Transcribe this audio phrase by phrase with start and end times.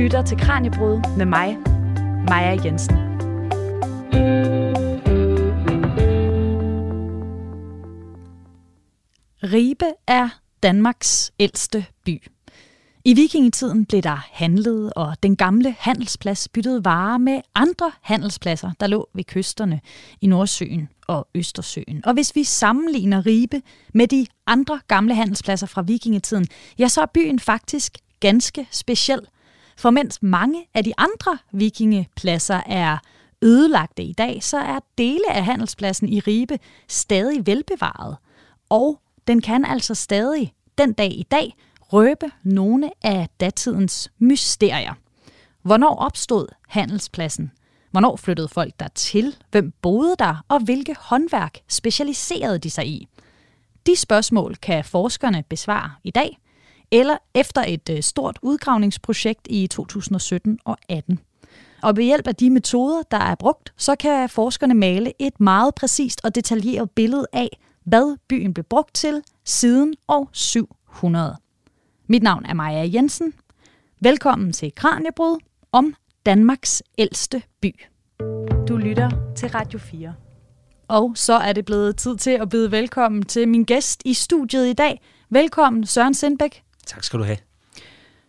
[0.00, 1.58] lytter til Kranjebrud med mig,
[2.28, 2.96] Maja Jensen.
[9.42, 10.28] Ribe er
[10.62, 12.22] Danmarks ældste by.
[13.04, 18.86] I vikingetiden blev der handlet, og den gamle handelsplads byttede varer med andre handelspladser, der
[18.86, 19.80] lå ved kysterne
[20.20, 22.02] i Nordsøen og Østersøen.
[22.04, 23.62] Og hvis vi sammenligner Ribe
[23.94, 26.46] med de andre gamle handelspladser fra vikingetiden,
[26.78, 29.20] ja, så er byen faktisk ganske speciel.
[29.80, 32.98] For mens mange af de andre vikingepladser er
[33.42, 36.58] ødelagte i dag, så er dele af handelspladsen i Ribe
[36.88, 38.16] stadig velbevaret.
[38.68, 44.94] Og den kan altså stadig den dag i dag røbe nogle af datidens mysterier.
[45.62, 47.52] Hvornår opstod handelspladsen?
[47.90, 49.36] Hvornår flyttede folk der til?
[49.50, 50.44] Hvem boede der?
[50.48, 53.08] Og hvilke håndværk specialiserede de sig i?
[53.86, 56.38] De spørgsmål kan forskerne besvare i dag,
[56.90, 61.20] eller efter et øh, stort udgravningsprojekt i 2017 og 18.
[61.82, 65.74] Og ved hjælp af de metoder, der er brugt, så kan forskerne male et meget
[65.74, 71.36] præcist og detaljeret billede af, hvad byen blev brugt til siden år 700.
[72.06, 73.34] Mit navn er Maja Jensen.
[74.00, 75.38] Velkommen til Kranjebrud
[75.72, 75.94] om
[76.26, 77.74] Danmarks ældste by.
[78.68, 80.14] Du lytter til Radio 4.
[80.88, 84.68] Og så er det blevet tid til at byde velkommen til min gæst i studiet
[84.68, 85.00] i dag.
[85.30, 86.62] Velkommen, Søren Sindbæk.
[86.90, 87.38] Tak skal du have.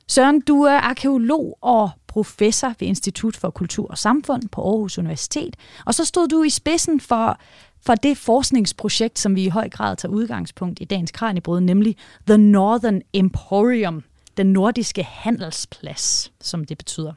[0.08, 5.56] Søren, du er arkeolog og professor ved Institut for Kultur og Samfund på Aarhus Universitet.
[5.86, 7.40] Og så stod du i spidsen for
[7.86, 11.96] for det forskningsprojekt, som vi i høj grad tager udgangspunkt i dagens Kranjebrud, nemlig
[12.28, 14.04] The Northern Emporium,
[14.38, 17.14] den nordiske handelsplads, som det betyder.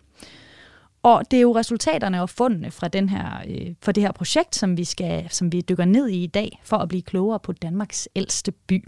[1.02, 4.56] Og det er jo resultaterne og fundene fra, den her, øh, for det her projekt,
[4.56, 7.52] som vi, skal, som vi dykker ned i i dag, for at blive klogere på
[7.52, 8.84] Danmarks ældste by.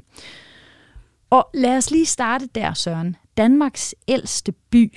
[1.31, 3.17] Og lad os lige starte der, Søren.
[3.37, 4.93] Danmarks ældste by.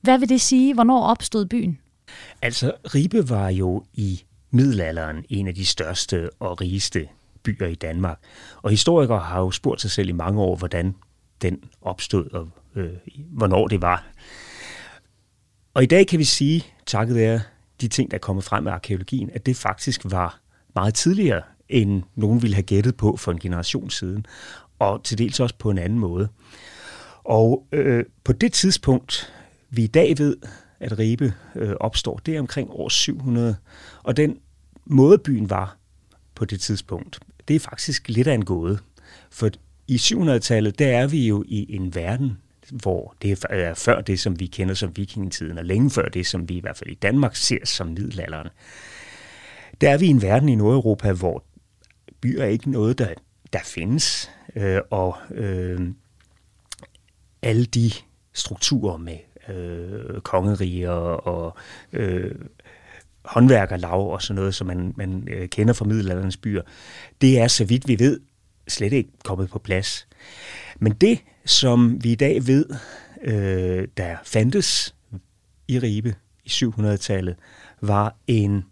[0.00, 0.74] Hvad vil det sige?
[0.74, 1.78] Hvornår opstod byen?
[2.42, 7.08] Altså, Ribe var jo i middelalderen en af de største og rigeste
[7.42, 8.18] byer i Danmark.
[8.62, 10.94] Og historikere har jo spurgt sig selv i mange år, hvordan
[11.42, 12.90] den opstod og øh,
[13.30, 14.06] hvornår det var.
[15.74, 17.40] Og i dag kan vi sige, takket være
[17.80, 20.40] de ting, der er kommet frem af arkeologien, at det faktisk var
[20.74, 24.26] meget tidligere, end nogen ville have gættet på for en generation siden,
[24.80, 26.28] og til dels også på en anden måde.
[27.24, 29.32] Og øh, på det tidspunkt,
[29.70, 30.36] vi i dag ved,
[30.80, 33.56] at Ribe øh, opstår, det er omkring år 700.
[34.02, 34.38] Og den
[34.84, 35.76] måde byen var
[36.34, 38.78] på det tidspunkt, det er faktisk lidt af en gåde.
[39.30, 39.50] For
[39.88, 42.38] i 700-tallet, der er vi jo i en verden,
[42.70, 46.26] hvor det øh, er før det, som vi kender som vikingetiden, og længe før det,
[46.26, 48.48] som vi i hvert fald i Danmark ser som middelalderen.
[49.80, 51.44] Der er vi i en verden i Nordeuropa, hvor
[52.20, 53.08] byer er ikke noget, der,
[53.52, 55.80] der findes, øh, og øh,
[57.42, 57.90] alle de
[58.32, 59.18] strukturer med
[59.48, 61.56] øh, kongeriger og
[61.92, 62.34] øh,
[63.24, 66.62] håndværkerlag og sådan noget, som man, man øh, kender fra middelalderens byer,
[67.20, 68.20] det er, så vidt vi ved,
[68.68, 70.08] slet ikke kommet på plads.
[70.78, 72.66] Men det, som vi i dag ved,
[73.22, 74.94] øh, der fandtes
[75.68, 77.36] i Ribe i 700-tallet,
[77.80, 78.64] var en,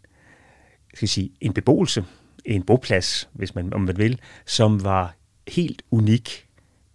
[0.95, 2.05] skal jeg sige, en beboelse,
[2.45, 5.15] en boplads, hvis man, om man vil, som var
[5.49, 6.47] helt unik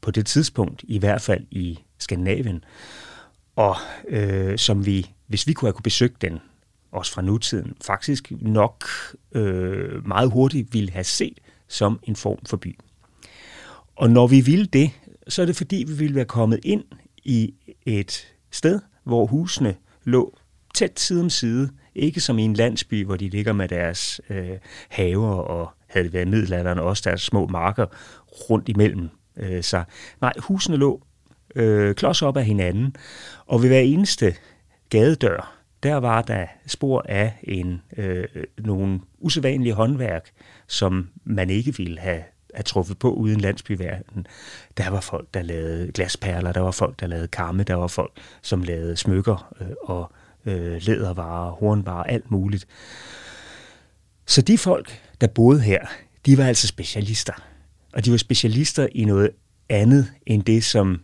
[0.01, 2.63] på det tidspunkt, i hvert fald i Skandinavien
[3.55, 3.75] og
[4.07, 6.39] øh, som vi, hvis vi kunne have kunne besøgt den,
[6.91, 8.85] også fra nutiden, faktisk nok
[9.31, 12.79] øh, meget hurtigt ville have set som en form for by.
[13.95, 14.91] Og når vi ville det,
[15.27, 16.83] så er det fordi, vi ville være kommet ind
[17.23, 17.53] i
[17.85, 20.37] et sted, hvor husene lå
[20.75, 24.57] tæt side om side, ikke som i en landsby, hvor de ligger med deres øh,
[24.89, 27.85] haver og havde det været middelalderen også deres små marker
[28.49, 29.85] rundt imellem øh, sig.
[30.21, 31.01] Nej, husene lå
[31.55, 32.95] øh, klods op af hinanden,
[33.45, 34.35] og ved hver eneste
[34.89, 38.27] gadedør, der var der spor af en øh,
[38.57, 40.29] nogle usædvanlige håndværk,
[40.67, 42.23] som man ikke ville have
[42.53, 44.27] have truffet på uden landsbyverden.
[44.77, 48.11] Der var folk, der lavede glasperler, der var folk, der lavede karme, der var folk,
[48.41, 50.11] som lavede smykker øh, og
[50.45, 52.67] øh, lædervarer, hornvarer, alt muligt.
[54.25, 55.85] Så de folk, der boede her,
[56.25, 57.33] de var altså specialister.
[57.93, 59.29] Og de var specialister i noget
[59.69, 61.01] andet end det, som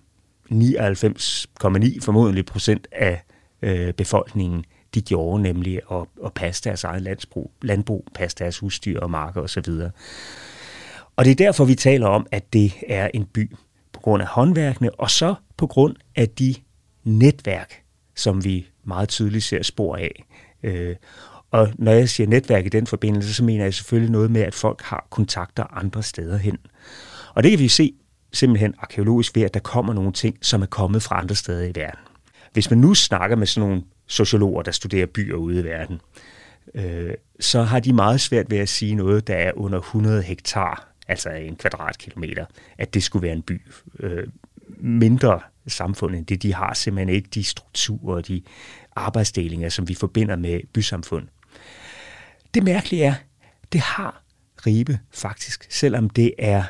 [0.51, 3.21] 99,9 formodentlig procent af
[3.61, 8.99] øh, befolkningen, de gjorde nemlig at, at passe deres eget landsbrug, landbrug, passe deres husdyr
[8.99, 9.69] og marker osv.
[11.15, 13.55] Og det er derfor, vi taler om, at det er en by
[13.93, 16.55] på grund af håndværkene, og så på grund af de
[17.03, 17.83] netværk,
[18.15, 20.25] som vi meget tydeligt ser spor af.
[20.63, 20.95] Øh,
[21.51, 24.55] og når jeg siger netværk i den forbindelse, så mener jeg selvfølgelig noget med, at
[24.55, 26.57] folk har kontakter andre steder hen.
[27.33, 27.93] Og det kan vi se
[28.33, 31.71] simpelthen arkeologisk ved, at der kommer nogle ting, som er kommet fra andre steder i
[31.75, 31.99] verden.
[32.53, 36.01] Hvis man nu snakker med sådan nogle sociologer, der studerer byer ude i verden,
[36.75, 40.87] øh, så har de meget svært ved at sige noget, der er under 100 hektar,
[41.07, 42.45] altså en kvadratkilometer,
[42.77, 43.61] at det skulle være en by.
[43.99, 44.27] Øh,
[44.77, 48.41] mindre samfund end det, de har simpelthen ikke de strukturer og de
[48.95, 51.27] arbejdsdelinger, som vi forbinder med bysamfund.
[52.53, 53.13] Det mærkelige er,
[53.73, 54.23] det har
[54.65, 56.63] Ribe faktisk, selvom det er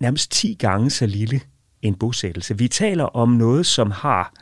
[0.00, 1.40] nærmest 10 gange så lille
[1.82, 2.58] en bosættelse.
[2.58, 4.32] Vi taler om noget, som har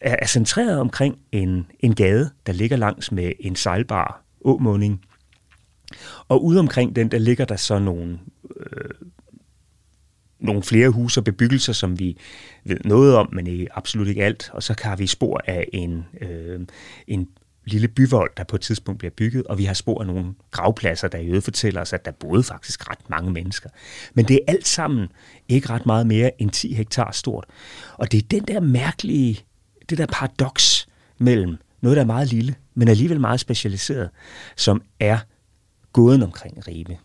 [0.00, 5.04] er centreret omkring en, en gade, der ligger langs med en sejlbar åmunding.
[6.28, 8.18] Og ude omkring den, der ligger der så nogle,
[8.56, 8.90] øh,
[10.40, 12.18] nogle flere huse og bebyggelser, som vi
[12.64, 14.50] ved noget om, men absolut ikke alt.
[14.52, 16.60] Og så har vi spor af en, øh,
[17.06, 17.28] en
[17.66, 21.08] lille byvold, der på et tidspunkt bliver bygget, og vi har spor af nogle gravpladser,
[21.08, 23.70] der i øvrigt fortæller os, at der boede faktisk ret mange mennesker.
[24.14, 25.08] Men det er alt sammen
[25.48, 27.44] ikke ret meget mere end 10 hektar stort.
[27.92, 29.44] Og det er den der mærkelige,
[29.90, 34.10] det der paradoks mellem noget, der er meget lille, men alligevel meget specialiseret,
[34.56, 35.18] som er
[35.92, 36.98] gåden omkring Ribe.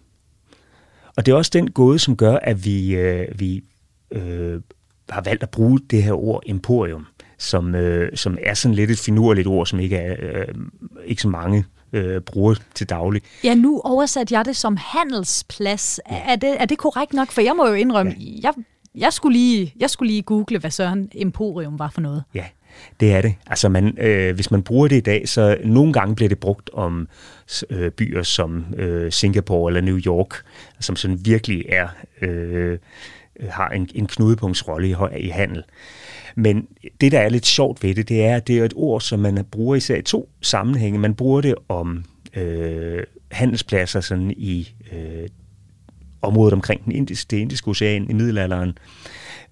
[1.17, 3.63] Og det er også den gåde, som gør, at vi, øh, vi
[4.11, 4.61] øh,
[5.09, 7.07] har valgt at bruge det her ord emporium
[7.41, 10.55] som, øh, som er sådan lidt et finurligt ord, som ikke er øh,
[11.05, 13.21] ikke så mange øh, bruger til daglig.
[13.43, 15.99] Ja, nu oversat jeg det som handelsplads.
[16.11, 16.17] Ja.
[16.27, 17.31] Er, det, er det korrekt nok?
[17.31, 18.39] For jeg må jo indrømme, ja.
[18.43, 18.53] jeg,
[18.95, 22.23] jeg, skulle lige, jeg skulle lige google, hvad Søren Emporium var for noget.
[22.33, 22.45] Ja,
[22.99, 23.35] det er det.
[23.47, 26.69] Altså man, øh, hvis man bruger det i dag, så nogle gange bliver det brugt
[26.73, 27.07] om
[27.69, 30.43] øh, byer som øh, Singapore eller New York,
[30.79, 31.87] som sådan virkelig er
[32.21, 32.77] øh,
[33.49, 35.63] har en, en knudepunktsrolle i, i handel.
[36.35, 36.67] Men
[37.01, 39.19] det, der er lidt sjovt ved det, det er, at det er et ord, som
[39.19, 40.99] man bruger især i to sammenhænge.
[40.99, 42.05] Man bruger det om
[42.35, 45.27] øh, handelspladser sådan i øh,
[46.21, 48.77] området omkring den indiske, det indiske ocean i middelalderen.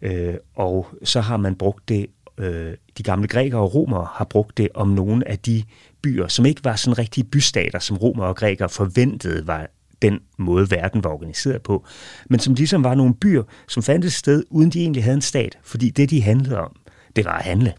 [0.01, 2.05] Øh, og så har man brugt det,
[2.37, 5.63] øh, de gamle grækere og romere har brugt det om nogle af de
[6.01, 9.69] byer, som ikke var sådan rigtige bystater, som romere og grækere forventede var
[10.01, 11.85] den måde, verden var organiseret på,
[12.29, 15.21] men som ligesom var nogle byer, som fandt et sted, uden de egentlig havde en
[15.21, 16.75] stat, fordi det, de handlede om,
[17.15, 17.73] det var at handle.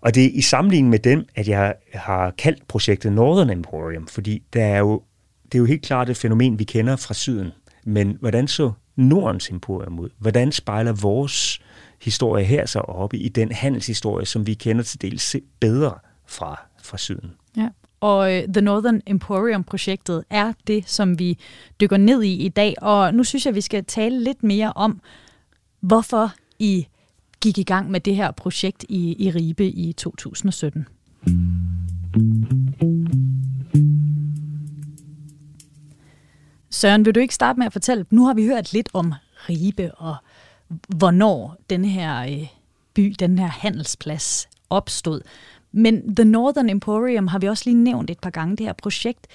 [0.00, 4.42] Og det er i sammenligning med dem, at jeg har kaldt projektet Northern Emporium, fordi
[4.52, 5.02] der er jo,
[5.44, 7.50] det er jo helt klart et fænomen, vi kender fra syden.
[7.84, 10.08] Men hvordan så Nordens Emporium ud?
[10.18, 11.60] Hvordan spejler vores
[12.02, 15.94] historie her så oppe i den handelshistorie, som vi kender til dels bedre
[16.26, 17.30] fra, fra syden?
[18.06, 21.38] Og øh, The Northern Emporium-projektet er det, som vi
[21.80, 22.74] dykker ned i i dag.
[22.82, 25.00] Og nu synes jeg, vi skal tale lidt mere om,
[25.80, 26.86] hvorfor I
[27.40, 30.86] gik i gang med det her projekt i, i Ribe i 2017.
[36.70, 38.06] Søren, vil du ikke starte med at fortælle?
[38.10, 39.12] Nu har vi hørt lidt om
[39.48, 40.16] Ribe og
[40.88, 42.46] hvornår den her øh,
[42.94, 45.20] by, den her handelsplads opstod.
[45.76, 49.26] Men The Northern Emporium har vi også lige nævnt et par gange, det her projekt.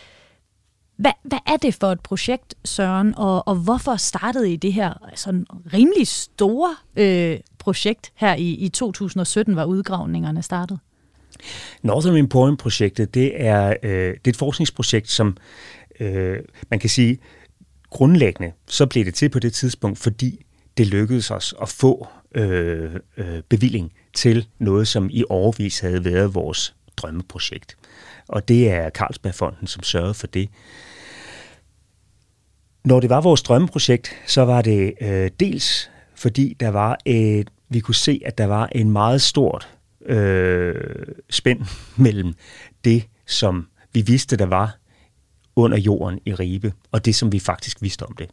[0.95, 4.93] Hvad, hvad er det for et projekt, Søren, og, og hvorfor startede I det her
[5.15, 10.79] sådan rimelig store øh, projekt her i, i 2017, var udgravningerne startet?
[11.81, 15.37] Northern Emporium-projektet, det er, øh, det er et forskningsprojekt, som
[15.99, 16.39] øh,
[16.69, 17.19] man kan sige,
[17.89, 20.45] grundlæggende, så blev det til på det tidspunkt, fordi
[20.77, 26.35] det lykkedes os at få øh, øh, bevilling til noget, som i overvis havde været
[26.35, 27.77] vores drømmeprojekt.
[28.27, 30.49] Og det er Carlsbergfonden, som sørgede for det.
[32.83, 37.79] Når det var vores drømmeprojekt, så var det øh, dels fordi der var et, vi
[37.79, 39.69] kunne se, at der var en meget stort
[40.05, 40.75] øh,
[41.29, 41.61] spænd
[42.05, 42.33] mellem
[42.83, 44.77] det, som vi vidste, der var
[45.55, 48.29] under jorden i Ribe, og det, som vi faktisk vidste om det.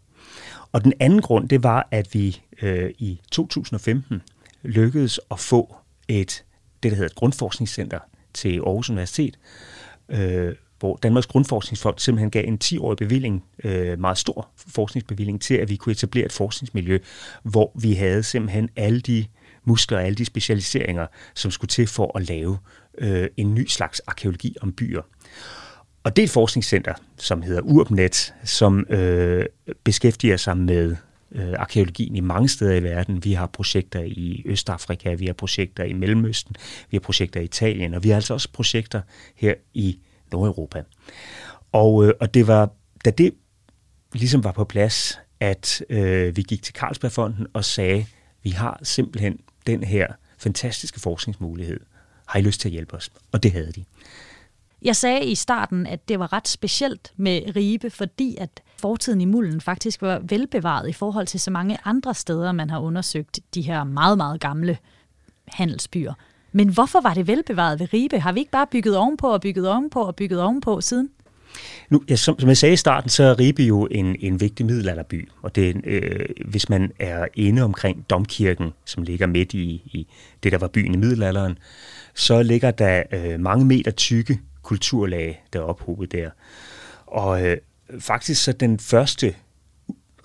[0.73, 4.23] Og den anden grund, det var, at vi øh, i 2015
[4.63, 5.77] lykkedes at få
[6.09, 6.45] et,
[6.83, 7.99] det der hedder et grundforskningscenter
[8.35, 9.39] til Aarhus Universitet,
[10.09, 15.71] øh, hvor Danmarks Grundforskningsfond simpelthen gav en 10-årig bevilling, øh, meget stor forskningsbevilling, til at
[15.71, 16.99] vi kunne etablere et forskningsmiljø,
[17.43, 19.25] hvor vi havde simpelthen alle de
[19.65, 22.59] muskler og alle de specialiseringer, som skulle til for at lave
[22.99, 25.03] øh, en ny slags arkeologi om byer.
[26.09, 29.47] Og det er et forskningscenter, som hedder URBNet, som øh,
[29.85, 30.97] beskæftiger sig med
[31.33, 33.25] øh, arkeologien i mange steder i verden.
[33.25, 36.57] Vi har projekter i Østafrika, vi har projekter i Mellemøsten,
[36.91, 39.00] vi har projekter i Italien, og vi har altså også projekter
[39.35, 39.99] her i
[40.33, 40.83] Nordeuropa.
[41.73, 42.71] Og, øh, og det var,
[43.05, 43.35] da det
[44.12, 48.07] ligesom var på plads, at øh, vi gik til Carlsbergfonden og sagde,
[48.43, 50.07] vi har simpelthen den her
[50.38, 51.81] fantastiske forskningsmulighed.
[52.27, 53.11] Har I lyst til at hjælpe os?
[53.33, 53.85] Og det havde de.
[54.83, 59.25] Jeg sagde i starten, at det var ret specielt med Ribe, fordi at fortiden i
[59.25, 63.63] mulden faktisk var velbevaret i forhold til så mange andre steder, man har undersøgt de
[63.63, 64.79] her meget, meget gamle
[65.49, 66.13] handelsbyer.
[66.53, 68.21] Men hvorfor var det velbevaret ved Ribe?
[68.21, 71.11] Har vi ikke bare bygget ovenpå og bygget ovenpå og bygget ovenpå siden?
[71.89, 74.67] Nu, ja, som, som jeg sagde i starten, så er Ribe jo en, en vigtig
[74.67, 80.07] middelalderby, og det, øh, hvis man er inde omkring Domkirken, som ligger midt i, i
[80.43, 81.59] det, der var byen i middelalderen,
[82.15, 86.31] så ligger der øh, mange meter tykke kulturlag, der er ophobet der.
[87.07, 87.57] Og øh,
[88.00, 89.35] faktisk så den første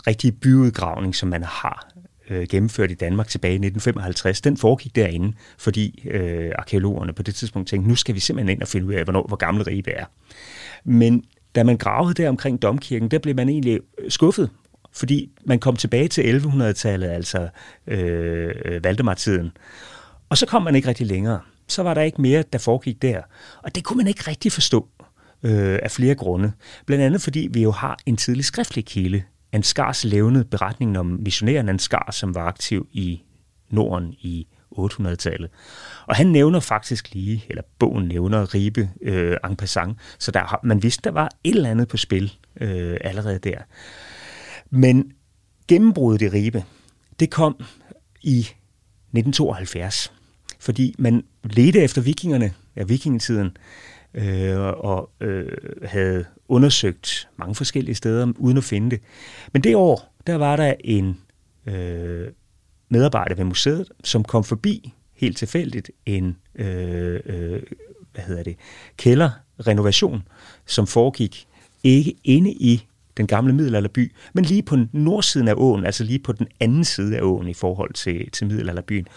[0.08, 1.88] rigtige byudgravning, som man har
[2.30, 7.36] øh, gennemført i Danmark tilbage i 1955, den foregik derinde, fordi øh, arkeologerne på det
[7.36, 9.92] tidspunkt tænkte, nu skal vi simpelthen ind og finde ud af, hvornår, hvor gammel Ribe
[9.92, 10.06] er.
[10.84, 11.24] Men
[11.56, 14.50] da man gravede der omkring domkirken, der blev man egentlig øh, skuffet,
[14.92, 17.50] fordi man kom tilbage til 1100-tallet, altså
[17.88, 19.52] øh, øh, Valdemar-tiden.
[20.30, 21.40] Og så kom man ikke rigtig længere.
[21.68, 23.22] Så var der ikke mere, der foregik der.
[23.64, 24.88] Og det kunne man ikke rigtig forstå
[25.44, 26.52] øh, af flere grunde.
[26.86, 29.24] Blandt andet fordi vi jo har en tidlig skriftlig kilde.
[29.52, 33.22] Ansgars levende beretningen om missionæren Ansgar, som var aktiv i
[33.70, 35.50] Norden i 800-tallet.
[36.06, 40.84] Og han nævner faktisk lige, eller bogen nævner Ribe øh, en passant, så der, man
[40.84, 43.58] vidste, der var et eller andet på spil øh, allerede der.
[44.70, 45.12] Men
[45.68, 46.64] gennembruddet i Ribe,
[47.20, 47.56] det kom
[48.22, 50.14] i 1972,
[50.60, 53.58] fordi man ledte efter vikingerne, ja, vikingetiden,
[54.14, 55.48] øh, og øh,
[55.84, 59.00] havde undersøgt mange forskellige steder uden at finde det.
[59.54, 61.18] Men det år, der var der en
[61.66, 62.28] øh,
[62.90, 67.62] medarbejder ved museet, som kom forbi helt tilfældigt en øh, øh,
[68.14, 68.56] hvad hedder det,
[68.98, 70.24] kælderrenovation,
[70.66, 71.48] som foregik
[71.84, 76.32] ikke inde i den gamle middelalderby, men lige på nordsiden af åen, altså lige på
[76.32, 79.08] den anden side af åen i forhold til, til middelalderbyen.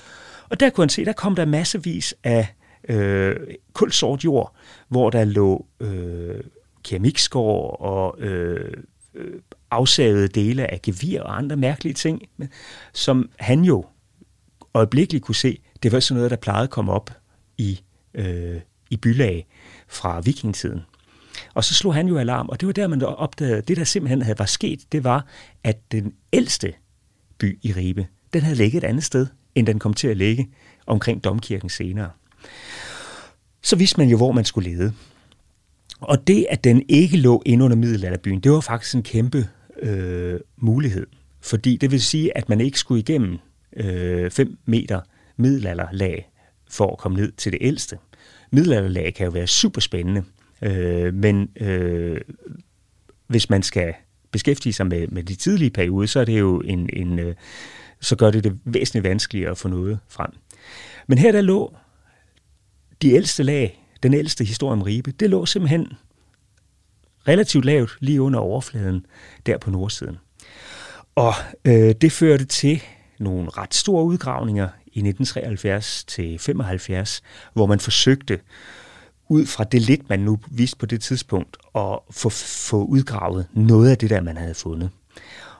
[0.48, 2.54] Og der kunne han se, der kom der massevis af
[2.88, 3.36] øh,
[3.72, 4.54] kulsort jord,
[4.88, 6.40] hvor der lå øh,
[6.84, 8.72] keramikskår og øh,
[9.14, 12.22] øh, afsavede dele af gevir og andre mærkelige ting,
[12.92, 13.84] som han jo
[14.74, 17.10] øjeblikkeligt kunne se, det var sådan noget, der plejede at komme op
[17.58, 17.80] i,
[18.14, 18.60] øh,
[18.90, 19.46] i bylag
[19.88, 20.80] fra vikingetiden.
[21.54, 24.22] Og så slog han jo alarm, og det var der, man opdagede, det der simpelthen
[24.22, 25.26] havde var sket, det var,
[25.64, 26.74] at den ældste
[27.38, 29.26] by i Ribe, den havde ligget et andet sted,
[29.56, 30.48] end den kom til at ligge
[30.86, 32.10] omkring domkirken senere.
[33.62, 34.92] Så vidste man jo, hvor man skulle lede.
[36.00, 39.48] Og det, at den ikke lå ind under middelalderbyen, det var faktisk en kæmpe
[39.82, 41.06] øh, mulighed.
[41.40, 43.38] Fordi det vil sige, at man ikke skulle igennem
[43.76, 45.00] 5 øh, meter
[45.36, 46.30] middelalderlag
[46.70, 47.98] for at komme ned til det ældste.
[48.50, 50.24] Middelalderlag kan jo være super spændende,
[50.62, 52.20] øh, men øh,
[53.26, 53.94] hvis man skal
[54.30, 57.34] beskæftige sig med, med de tidlige perioder, så er det jo en, en øh,
[58.00, 60.30] så gør det det væsentligt vanskeligere at få noget frem.
[61.06, 61.76] Men her der lå
[63.02, 65.92] de ældste lag, den ældste historie om Ribe, det lå simpelthen
[67.28, 69.06] relativt lavt lige under overfladen
[69.46, 70.18] der på nordsiden.
[71.14, 71.32] Og
[71.64, 72.82] øh, det førte til
[73.18, 77.22] nogle ret store udgravninger i 1973 til 75,
[77.52, 78.40] hvor man forsøgte
[79.28, 83.90] ud fra det lidt, man nu vidste på det tidspunkt, at få, få udgravet noget
[83.90, 84.90] af det der, man havde fundet.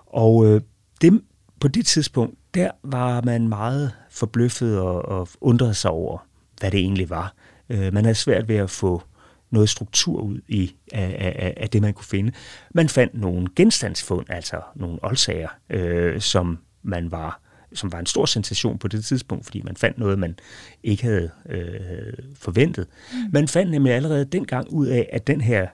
[0.07, 0.61] Og øh,
[1.01, 1.21] det,
[1.61, 6.27] på det tidspunkt, der var man meget forbløffet og, og undrede sig over,
[6.61, 7.35] hvad det egentlig var.
[7.71, 9.03] Øh, man havde svært ved at få
[9.51, 12.33] noget struktur ud i af, af, af det, man kunne finde.
[12.75, 17.41] Man fandt nogle genstandsfund, altså nogle oldsager, øh, som man var
[17.73, 20.39] som var en stor sensation på det tidspunkt, fordi man fandt noget, man
[20.83, 22.87] ikke havde øh, forventet.
[23.13, 23.19] Mm.
[23.33, 25.67] Man fandt nemlig allerede dengang ud af, at den her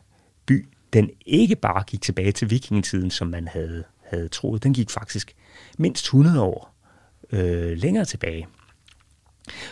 [0.46, 4.62] by, den ikke bare gik tilbage til vikingetiden, som man havde, havde troet.
[4.62, 5.34] Den gik faktisk
[5.78, 6.74] mindst 100 år
[7.32, 8.46] øh, længere tilbage.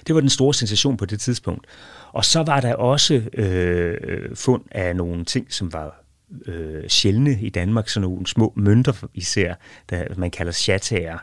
[0.07, 1.67] Det var den store sensation på det tidspunkt.
[2.13, 6.05] Og så var der også øh, fund af nogle ting, som var
[6.47, 9.55] øh, sjældne i Danmark, sådan nogle små mønter især,
[9.91, 11.19] der man kalder chatager,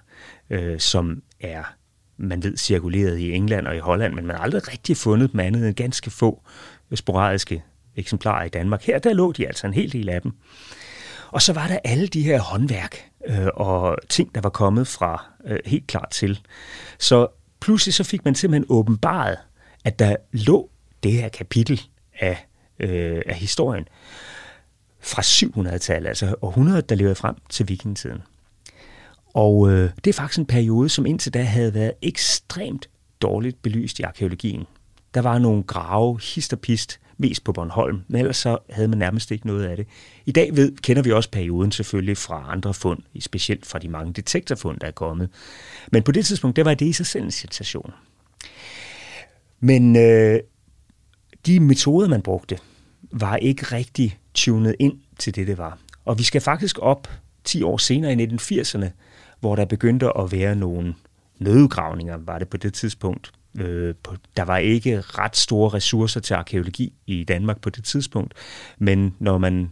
[0.50, 1.64] øh, som er,
[2.18, 5.40] man ved, cirkuleret i England og i Holland, men man har aldrig rigtig fundet dem
[5.40, 6.42] andet end ganske få
[6.92, 7.64] øh, sporadiske
[7.96, 8.84] eksemplarer i Danmark.
[8.84, 10.32] Her der lå de altså en hel del af dem.
[11.32, 15.26] Og så var der alle de her håndværk øh, og ting, der var kommet fra
[15.46, 16.40] øh, helt klart til.
[17.00, 17.28] Så
[17.60, 19.38] pludselig så fik man simpelthen åbenbaret,
[19.86, 20.70] at der lå
[21.04, 21.82] det her kapitel
[22.20, 22.48] af,
[22.80, 23.88] øh, af historien
[25.00, 28.22] fra 700-tallet, altså århundredet, der levede frem til vikingetiden.
[29.34, 32.90] Og øh, det er faktisk en periode, som indtil da havde været ekstremt
[33.22, 34.66] dårligt belyst i arkeologien.
[35.14, 38.98] Der var nogle grave, hist og pist, mest på Bornholm, men ellers så havde man
[38.98, 39.88] nærmest ikke noget af det.
[40.26, 44.14] I dag ved, kender vi også perioden selvfølgelig fra andre fund, specielt fra de mange
[44.14, 45.30] detektorfund, der er kommet.
[45.92, 47.92] Men på det tidspunkt, der var det i sig selv en sensation.
[49.60, 50.40] Men øh,
[51.46, 52.58] de metoder, man brugte,
[53.12, 55.78] var ikke rigtig tunet ind til det, det var.
[56.06, 57.10] Og vi skal faktisk op
[57.44, 58.86] 10 år senere i 1980'erne,
[59.40, 60.96] hvor der begyndte at være nogle
[61.40, 66.34] nødgravninger, var det på det tidspunkt, Øh, på, der var ikke ret store ressourcer til
[66.34, 68.34] arkeologi i Danmark på det tidspunkt,
[68.78, 69.72] men når man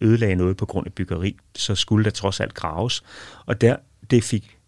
[0.00, 3.02] ødelagde noget på grund af byggeri, så skulle der trods alt graves.
[3.46, 3.76] Og der,
[4.10, 4.58] det fik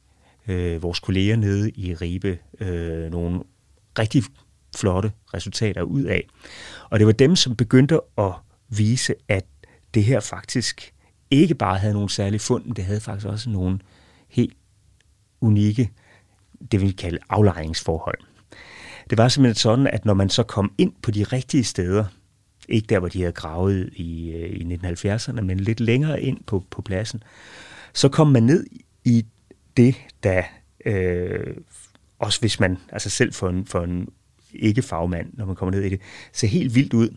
[0.49, 3.41] øh, vores kolleger nede i Ribe øh, nogle
[3.99, 4.23] rigtig
[4.77, 6.27] flotte resultater ud af.
[6.91, 8.33] Og det var dem, som begyndte at
[8.69, 9.45] vise, at
[9.95, 10.95] det her faktisk
[11.31, 13.79] ikke bare havde nogle særlige fund, men det havde faktisk også nogle
[14.29, 14.57] helt
[15.41, 15.91] unikke,
[16.73, 18.19] det vi kalde aflejringsforhold.
[19.11, 22.05] Det var simpelthen sådan, at når man så kom ind på de rigtige steder,
[22.69, 26.65] ikke der, hvor de havde gravet i, øh, i 1970'erne, men lidt længere ind på,
[26.71, 27.23] på pladsen,
[27.93, 28.67] så kom man ned
[29.05, 29.25] i
[29.77, 30.43] det, der
[30.87, 31.57] øh,
[32.19, 34.09] også hvis man, altså selv for en, for en
[34.55, 36.01] ikke-fagmand, når man kommer ned i det,
[36.33, 37.09] ser helt vildt ud.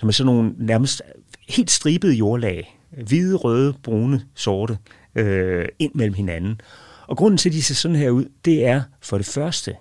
[0.00, 1.02] Når man sådan nogle nærmest
[1.48, 4.78] helt stribede jordlag, hvide, røde, brune, sorte,
[5.14, 6.60] øh, ind mellem hinanden.
[7.06, 9.74] Og grunden til, at de ser sådan her ud, det er for det første,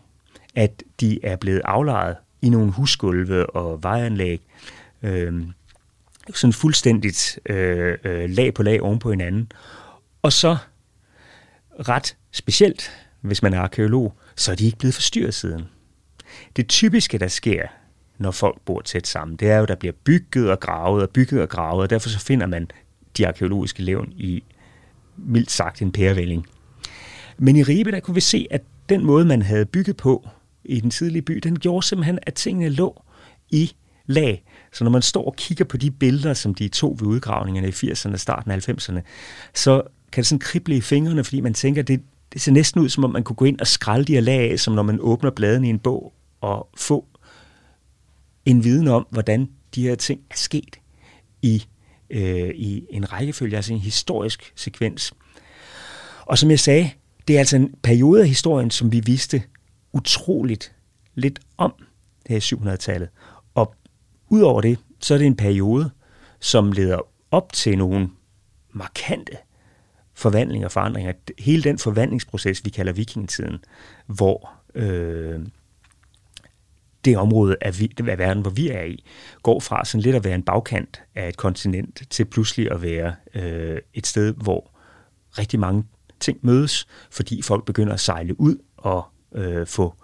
[0.56, 4.42] at de er blevet aflejet i nogle husgulve og vejanlæg,
[5.04, 5.44] øh,
[6.34, 9.52] sådan fuldstændigt øh, øh, lag på lag oven på hinanden.
[10.22, 10.58] Og så
[11.80, 15.64] ret specielt, hvis man er arkeolog, så er de ikke blevet forstyrret siden.
[16.56, 17.68] Det typiske, der sker,
[18.18, 21.42] når folk bor tæt sammen, det er jo, der bliver bygget og gravet og bygget
[21.42, 22.68] og gravet, og derfor så finder man
[23.18, 24.44] de arkeologiske levn i
[25.18, 26.48] mildt sagt en pærevælling.
[27.38, 30.28] Men i Ribe, der kunne vi se, at den måde, man havde bygget på
[30.66, 33.04] i den tidlige by, den gjorde simpelthen, at tingene lå
[33.50, 33.72] i
[34.06, 34.44] lag.
[34.74, 37.72] Så når man står og kigger på de billeder, som de tog ved udgravningerne i
[37.72, 39.00] 80'erne og starten af 90'erne,
[39.54, 39.82] så
[40.12, 42.02] kan det sådan krible i fingrene, fordi man tænker, det,
[42.34, 44.52] det ser næsten ud, som om man kunne gå ind og skralde de her lag
[44.52, 47.06] af, som når man åbner bladene i en bog, og få
[48.46, 50.80] en viden om, hvordan de her ting er sket
[51.42, 51.66] i,
[52.10, 55.14] øh, i en rækkefølge, altså en historisk sekvens.
[56.22, 56.90] Og som jeg sagde,
[57.28, 59.44] det er altså en periode af historien, som vi vidste
[59.96, 60.76] utroligt
[61.14, 61.74] lidt om
[62.28, 63.10] det her 700-tallet.
[63.54, 63.76] Og
[64.30, 65.92] udover det, så er det en periode,
[66.40, 67.00] som leder
[67.32, 68.10] op til nogle
[68.72, 69.38] markante
[70.14, 71.14] forvandlinger og forandringer.
[71.40, 73.58] Hele den forvandlingsproces, vi kalder vikingetiden,
[74.06, 75.40] hvor øh,
[77.06, 79.06] det område af, vi, af verden, hvor vi er i,
[79.44, 83.16] går fra sådan lidt at være en bagkant af et kontinent, til pludselig at være
[83.36, 84.72] øh, et sted, hvor
[85.38, 85.86] rigtig mange
[86.20, 89.96] ting mødes, fordi folk begynder at sejle ud og øh, få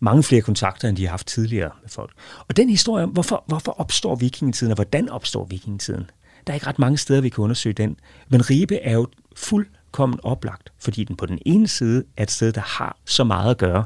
[0.00, 2.12] mange flere kontakter, end de har haft tidligere med folk.
[2.48, 6.10] Og den historie om, hvorfor, hvorfor opstår vikingetiden, og hvordan opstår vikingetiden,
[6.46, 7.96] der er ikke ret mange steder, vi kan undersøge den.
[8.28, 12.52] Men Ribe er jo fuldkommen oplagt, fordi den på den ene side er et sted,
[12.52, 13.84] der har så meget at gøre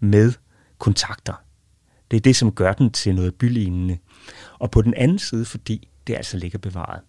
[0.00, 0.32] med
[0.78, 1.34] kontakter.
[2.10, 3.98] Det er det, som gør den til noget bylignende.
[4.58, 7.00] Og på den anden side, fordi det altså ligger bevaret.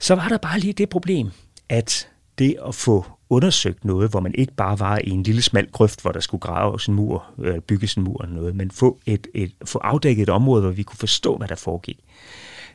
[0.00, 1.30] Så var der bare lige det problem,
[1.68, 2.08] at
[2.40, 6.02] det at få undersøgt noget, hvor man ikke bare var i en lille smal grøft,
[6.02, 9.26] hvor der skulle graves en mur, øh, bygges en mur eller noget, men få, et,
[9.34, 11.98] et, få afdækket et område, hvor vi kunne forstå, hvad der foregik.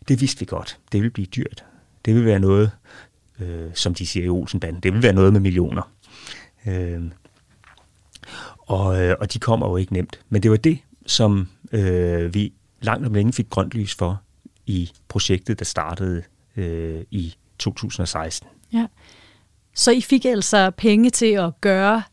[0.07, 0.79] Det vidste vi godt.
[0.91, 1.65] Det ville blive dyrt.
[2.05, 2.71] Det ville være noget,
[3.39, 5.91] øh, som de siger i Olsenbanden, det ville være noget med millioner.
[6.67, 7.03] Øh,
[8.59, 10.19] og, øh, og de kommer jo ikke nemt.
[10.29, 14.21] Men det var det, som øh, vi langt om længe fik grønt lys for
[14.65, 16.23] i projektet, der startede
[16.57, 18.49] øh, i 2016.
[18.73, 18.87] Ja.
[19.75, 22.03] Så I fik altså penge til at gøre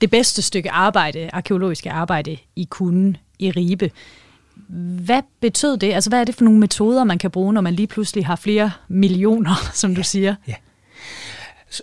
[0.00, 3.90] det bedste stykke arbejde, arkeologiske arbejde, I kunne i Ribe.
[5.04, 5.92] Hvad betød det?
[5.92, 8.36] Altså, hvad er det for nogle metoder, man kan bruge, når man lige pludselig har
[8.36, 10.34] flere millioner, som du siger?
[10.48, 10.54] Ja.
[11.70, 11.82] Så,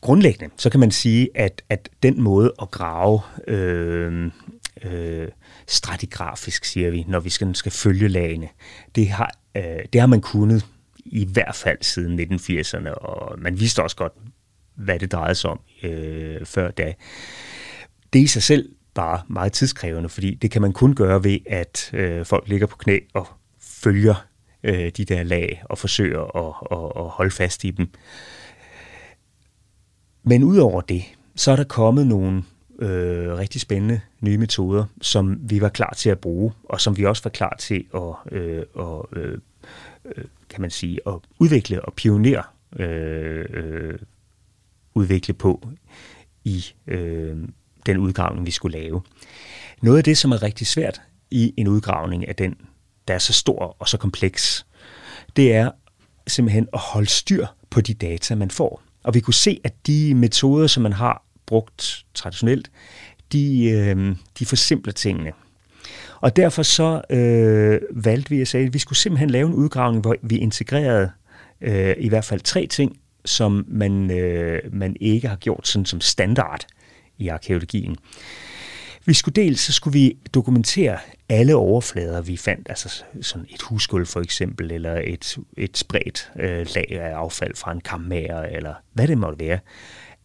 [0.00, 4.30] grundlæggende, så kan man sige, at, at den måde at grave øh,
[4.82, 5.28] øh,
[5.66, 8.48] stratigrafisk, siger vi, når vi skal, skal følge lagene,
[8.94, 10.66] det har, øh, det har man kunnet
[11.04, 14.12] i hvert fald siden 1980'erne, og man vidste også godt,
[14.84, 16.94] hvad det drejede sig om øh, før da.
[18.12, 21.90] Det i sig selv bare meget tidskrævende, fordi det kan man kun gøre ved, at
[21.92, 23.26] øh, folk ligger på knæ og
[23.60, 24.26] følger
[24.64, 27.88] øh, de der lag og forsøger at, at, at holde fast i dem.
[30.22, 31.02] Men udover det,
[31.36, 32.42] så er der kommet nogle
[32.78, 37.04] øh, rigtig spændende nye metoder, som vi var klar til at bruge, og som vi
[37.04, 39.38] også var klar til at, øh, og, øh,
[40.04, 42.42] øh, kan man sige, at udvikle og pionere
[42.76, 43.98] øh, øh,
[44.94, 45.68] udvikle på
[46.44, 47.36] i øh,
[47.86, 49.02] den udgravning, vi skulle lave.
[49.82, 51.00] Noget af det, som er rigtig svært
[51.30, 52.56] i en udgravning af den,
[53.08, 54.66] der er så stor og så kompleks,
[55.36, 55.70] det er
[56.26, 58.82] simpelthen at holde styr på de data, man får.
[59.02, 62.70] Og vi kunne se, at de metoder, som man har brugt traditionelt,
[63.32, 65.32] de, øh, de forsimpler tingene.
[66.20, 70.02] Og derfor så øh, valgte vi at sige, at vi skulle simpelthen lave en udgravning,
[70.02, 71.10] hvor vi integrerede
[71.60, 76.00] øh, i hvert fald tre ting, som man, øh, man ikke har gjort sådan som
[76.00, 76.66] standard
[77.18, 77.96] i arkeologien.
[79.06, 84.06] Vi skulle dels, så skulle vi dokumentere alle overflader, vi fandt, altså sådan et husgulv
[84.06, 89.08] for eksempel, eller et, et spredt øh, lag af affald fra en kammer, eller hvad
[89.08, 89.58] det måtte være.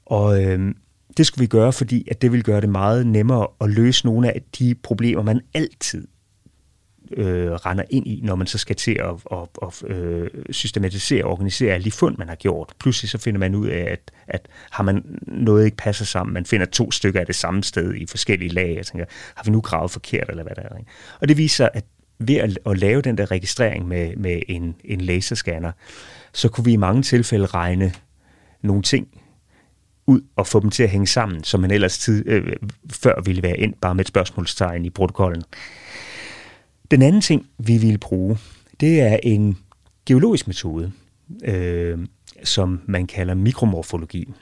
[0.05, 0.73] Og øh,
[1.17, 4.33] det skulle vi gøre, fordi at det ville gøre det meget nemmere at løse nogle
[4.33, 6.07] af de problemer, man altid
[7.11, 11.31] øh, render ind i, når man så skal til at, at, at øh, systematisere og
[11.31, 12.73] organisere alle de fund, man har gjort.
[12.79, 16.45] Pludselig så finder man ud af, at, at har man noget ikke passer sammen, man
[16.45, 19.61] finder to stykker af det samme sted i forskellige lag, og tænker, har vi nu
[19.61, 20.77] gravet forkert, eller hvad der er.
[20.77, 20.91] Ikke?
[21.21, 21.85] Og det viser, at
[22.19, 25.71] ved at, at lave den der registrering med, med en, en laserscanner,
[26.33, 27.93] så kunne vi i mange tilfælde regne
[28.61, 29.07] nogle ting
[30.07, 32.53] ud og få dem til at hænge sammen, som man ellers tid, øh,
[32.91, 35.43] før ville være ind bare med et spørgsmålstegn i protokollen.
[36.95, 38.37] Den anden ting, vi ville bruge,
[38.79, 39.57] det er en
[40.05, 40.91] geologisk metode,
[41.45, 41.99] øh,
[42.43, 44.33] som man kalder mikromorfologi.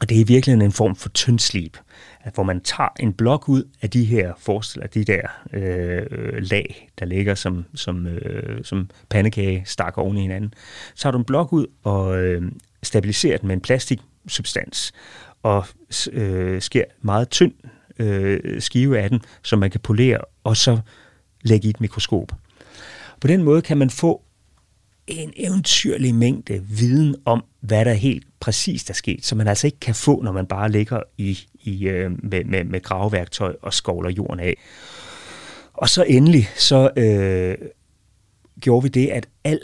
[0.00, 1.78] Og det er i virkeligheden en form for tyndslip,
[2.34, 5.20] hvor man tager en blok ud af de her forestiller, de der
[5.52, 10.54] øh, lag, der ligger som, som, øh, som pandekage stak oven i hinanden.
[10.94, 14.92] Så tager du en blok ud og øh, stabiliserer den med en plastiksubstans,
[15.42, 15.64] og
[16.12, 17.52] øh, sker meget tynd
[17.98, 20.80] øh, skive af den, som man kan polere, og så
[21.42, 22.32] lægge i et mikroskop.
[23.20, 24.22] På den måde kan man få
[25.06, 29.80] en eventyrlig mængde viden om, hvad der helt præcist er sket, som man altså ikke
[29.80, 34.10] kan få, når man bare ligger i, i, øh, med, med, med graveværktøj og skovler
[34.10, 34.54] jorden af.
[35.74, 37.68] Og så endelig, så øh,
[38.60, 39.60] gjorde vi det, at al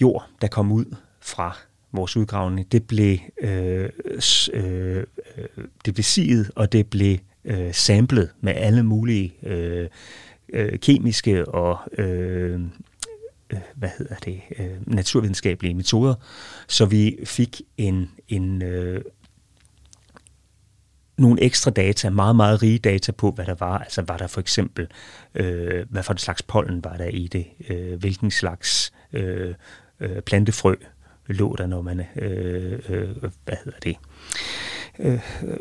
[0.00, 0.84] jord, der kom ud
[1.20, 1.56] fra
[1.92, 3.88] vores udgravning, det blev, øh,
[4.52, 5.04] øh, øh,
[5.84, 9.88] det blev siget, og det blev øh, samlet med alle mulige øh,
[10.52, 12.60] øh, kemiske og øh,
[13.50, 16.14] øh, hvad hedder det, øh, naturvidenskabelige metoder,
[16.68, 19.02] så vi fik en, en øh,
[21.18, 23.78] nogle ekstra data, meget, meget rige data på, hvad der var.
[23.78, 24.88] Altså var der for eksempel,
[25.34, 29.54] øh, hvad for en slags pollen var der i det, øh, hvilken slags øh,
[30.00, 30.74] øh, plantefrø
[31.26, 33.96] lå der, når man, øh, øh, hvad hedder det,
[34.98, 35.58] øh, øh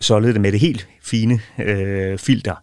[0.00, 2.54] solgte det med det helt fine øh, filter,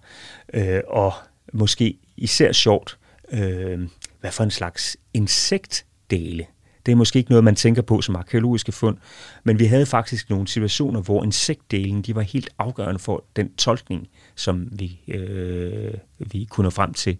[0.54, 1.14] øh, og
[1.54, 2.98] måske især sjovt,
[3.32, 3.80] øh,
[4.20, 6.46] hvad for en slags insektdele.
[6.86, 8.98] Det er måske ikke noget, man tænker på som arkeologiske fund,
[9.44, 14.08] men vi havde faktisk nogle situationer, hvor insektdelen de var helt afgørende for den tolkning,
[14.36, 17.18] som vi, øh, vi kunne nå frem til.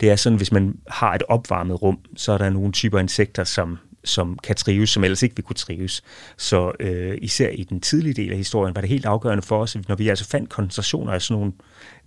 [0.00, 3.44] Det er sådan, hvis man har et opvarmet rum, så er der nogle typer insekter,
[3.44, 6.02] som som kan trives, som ellers ikke vil kunne trives.
[6.36, 9.76] Så øh, især i den tidlige del af historien var det helt afgørende for os,
[9.88, 11.52] når vi altså fandt koncentrationer af sådan nogle,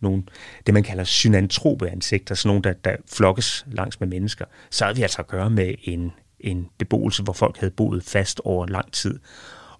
[0.01, 0.23] nogle
[0.65, 4.95] det man kalder synantrope insekter, sådan nogle, der, der flokkes langs med mennesker, så havde
[4.95, 8.91] vi altså at gøre med en, en beboelse, hvor folk havde boet fast over lang
[8.91, 9.19] tid,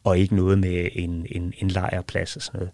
[0.04, 2.72] og ikke noget med en, en, en lejrplads og sådan noget.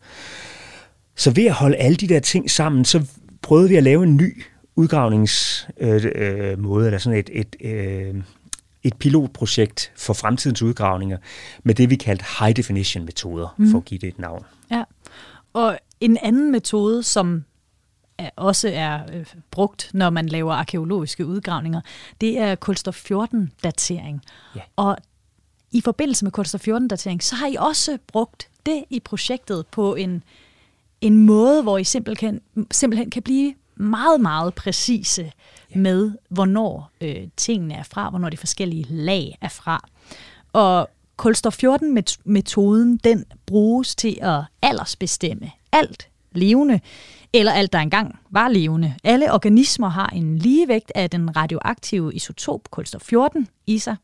[1.15, 3.05] Så ved at holde alle de der ting sammen, så
[3.41, 4.43] prøvede vi at lave en ny
[4.75, 8.15] udgravningsmåde, øh, øh, eller sådan et, et øh,
[8.83, 11.17] et pilotprojekt for fremtidens udgravninger
[11.63, 13.71] med det, vi kaldte high definition metoder, mm.
[13.71, 14.45] for at give det et navn.
[14.71, 14.83] Ja,
[15.53, 17.43] og en anden metode, som
[18.35, 21.81] også er øh, brugt, når man laver arkeologiske udgravninger,
[22.21, 24.21] det er kulstof 14-datering.
[24.55, 24.61] Ja.
[24.75, 24.97] Og
[25.71, 30.23] i forbindelse med kulstof 14-datering, så har I også brugt det i projektet på en,
[31.01, 32.41] en måde, hvor I simpelthen,
[32.71, 35.31] simpelthen kan blive meget, meget præcise
[35.75, 35.79] ja.
[35.79, 39.87] med, hvornår øh, tingene er fra, hvornår de forskellige lag er fra.
[40.53, 46.79] Og kulstof 14-metoden, den bruges til at aldersbestemme alt levende,
[47.33, 48.95] eller alt, der engang var levende.
[49.03, 53.95] Alle organismer har en ligevægt af den radioaktive isotop kulstof 14 i sig.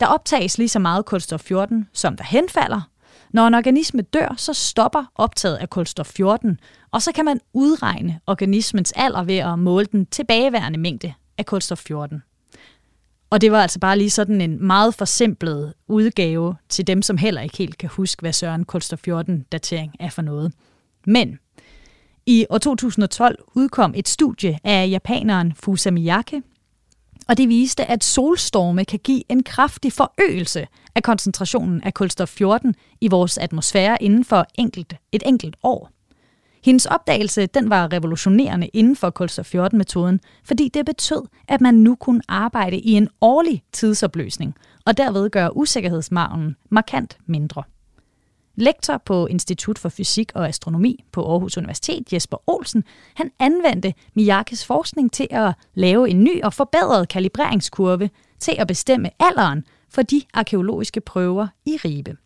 [0.00, 2.80] Der optages lige så meget kulstof 14, som der henfalder,
[3.30, 6.60] når en organisme dør, så stopper optaget af kulstof 14,
[6.90, 11.78] og så kan man udregne organismens alder ved at måle den tilbageværende mængde af kulstof
[11.78, 12.22] 14.
[13.30, 17.40] Og det var altså bare lige sådan en meget forsimplet udgave til dem, som heller
[17.40, 20.52] ikke helt kan huske, hvad Søren kulstof 14-datering er for noget.
[21.06, 21.38] Men
[22.26, 26.42] i år 2012 udkom et studie af japaneren Fusamiyake,
[27.28, 32.74] og det viste, at solstorme kan give en kraftig forøgelse af koncentrationen af kulstof 14
[33.00, 35.90] i vores atmosfære inden for enkelt, et enkelt år.
[36.64, 41.94] Hendes opdagelse den var revolutionerende inden for kulstof 14-metoden, fordi det betød, at man nu
[41.94, 44.54] kunne arbejde i en årlig tidsopløsning,
[44.86, 47.62] og derved gøre usikkerhedsmargen markant mindre.
[48.56, 54.66] Lektor på Institut for Fysik og Astronomi på Aarhus Universitet, Jesper Olsen, han anvendte Miyakes
[54.66, 60.22] forskning til at lave en ny og forbedret kalibreringskurve til at bestemme alderen for de
[60.34, 62.16] arkeologiske prøver i Ribe.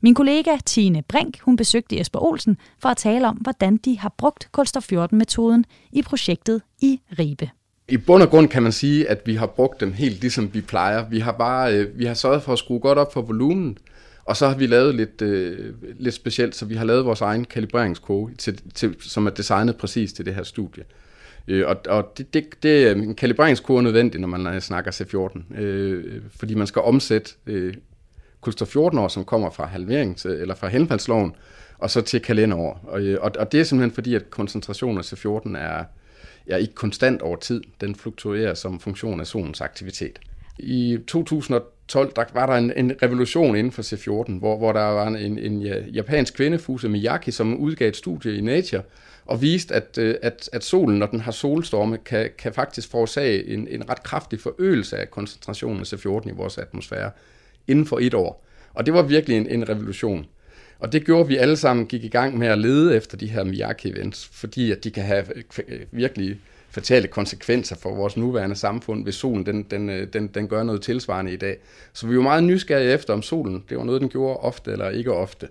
[0.00, 4.14] Min kollega Tine Brink hun besøgte Jesper Olsen for at tale om, hvordan de har
[4.18, 7.50] brugt kulstof 14-metoden i projektet i Ribe.
[7.88, 10.60] I bund og grund kan man sige, at vi har brugt dem helt ligesom vi
[10.60, 11.08] plejer.
[11.08, 13.78] Vi har bare øh, vi har sørget for at skrue godt op for volumen,
[14.24, 17.44] og så har vi lavet lidt, øh, lidt specielt, så vi har lavet vores egen
[17.44, 20.84] kalibreringskode, til, til, som er designet præcis til det her studie.
[21.48, 25.60] Øh, og og det, det, det, en kalibreringskode er nødvendig, når man øh, snakker C14,
[25.60, 27.74] øh, fordi man skal omsætte øh,
[28.40, 31.34] kulstof 14 år, som kommer fra halverings- eller fra henfaldsloven,
[31.78, 32.80] og så til kalenderår.
[32.88, 35.84] Og, øh, og, og det er simpelthen fordi, at koncentrationen af C14 er,
[36.46, 37.62] er ikke konstant over tid.
[37.80, 40.18] Den fluktuerer som funktion af solens aktivitet.
[40.58, 41.56] I 2000
[41.88, 45.38] 12, der var der en, en revolution inden for C14, hvor, hvor der var en,
[45.38, 48.82] en japansk kvinde, Fuse Miyaki, som udgav et studie i Nature,
[49.26, 53.46] og viste, at, øh, at, at solen, når den har solstorme, kan, kan faktisk forårsage
[53.46, 57.10] en, en ret kraftig forøgelse af koncentrationen af C14 i vores atmosfære
[57.66, 58.44] inden for et år.
[58.74, 60.26] Og det var virkelig en, en revolution.
[60.78, 63.26] Og det gjorde, at vi alle sammen gik i gang med at lede efter de
[63.26, 65.24] her Miyake-events, fordi at de kan have
[65.68, 66.40] øh, virkelig
[66.72, 70.82] fatale konsekvenser for vores nuværende samfund, hvis solen den, den, øh, den, den gør noget
[70.82, 71.56] tilsvarende i dag.
[71.92, 74.90] Så vi var meget nysgerrige efter, om solen det var noget, den gjorde ofte eller
[74.90, 75.48] ikke ofte.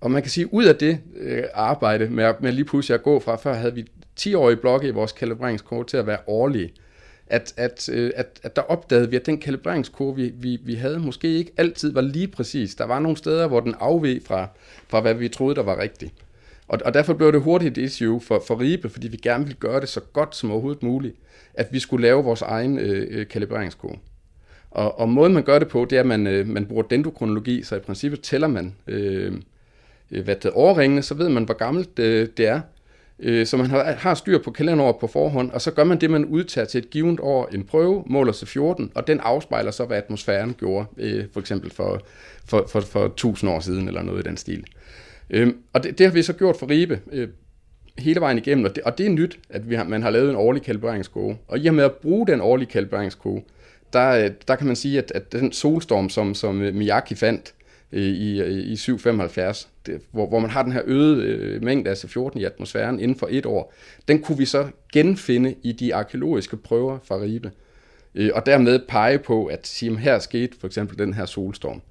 [0.00, 3.20] Og man kan sige, ud af det øh, arbejde med, med lige pludselig at gå
[3.20, 3.84] fra, før havde vi
[4.20, 6.72] 10-årige blokke i vores kalibreringskort til at være årlige,
[7.26, 10.98] at, at, øh, at, at der opdagede vi, at den kalibreringskurve, vi, vi, vi havde,
[10.98, 12.74] måske ikke altid var lige præcis.
[12.74, 14.48] Der var nogle steder, hvor den afveg fra,
[14.88, 16.12] fra hvad vi troede, der var rigtigt.
[16.70, 19.58] Og, og derfor blev det hurtigt et issue for, for Ribe, fordi vi gerne ville
[19.60, 21.14] gøre det så godt som overhovedet muligt,
[21.54, 23.98] at vi skulle lave vores egen øh, øh kalibreringskurve.
[24.70, 27.62] Og, og måden man gør det på, det er, at man, øh, man bruger dendrokronologi,
[27.62, 29.32] så i princippet tæller man øh,
[30.10, 32.60] øh hvad det overringene, så ved man, hvor gammelt øh, det er.
[33.18, 36.10] Øh, så man har, har styr på kalenderåret på forhånd, og så gør man det,
[36.10, 39.84] man udtager til et givet år en prøve, måler sig 14, og den afspejler så,
[39.84, 42.02] hvad atmosfæren gjorde, øh, for eksempel for,
[42.44, 44.58] for, for, for 1000 år siden, eller noget i den stil.
[44.58, 44.64] Øh,
[45.30, 47.28] Øhm, og det, det har vi så gjort for Ribe, øh,
[47.98, 50.30] hele vejen igennem, og det, og det er nyt, at vi har, man har lavet
[50.30, 51.36] en årlig kalibreringskurve.
[51.48, 53.42] Og i og med at bruge den årlige kalibreringskurve,
[53.92, 57.54] der, øh, der kan man sige, at, at den solstorm, som, som øh, Miyaki fandt,
[57.92, 62.06] øh, i, i 775, det, hvor, hvor man har den her øgede øh, mængde altså
[62.06, 63.74] af C14 i atmosfæren inden for et år,
[64.08, 67.50] den kunne vi så genfinde i de arkeologiske prøver fra Ribe.
[68.14, 71.82] Øh, og dermed pege på, at sige, her skete for eksempel den her solstorm.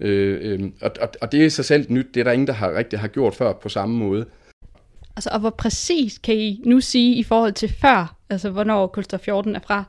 [0.00, 2.46] Øh, øh, og, og, og det er i sig selv nyt, det er der ingen,
[2.46, 4.26] der har rigtig har gjort før på samme måde.
[5.16, 9.20] Altså, og hvor præcis kan I nu sige i forhold til før, altså hvornår kulstof
[9.20, 9.84] 14 er fra?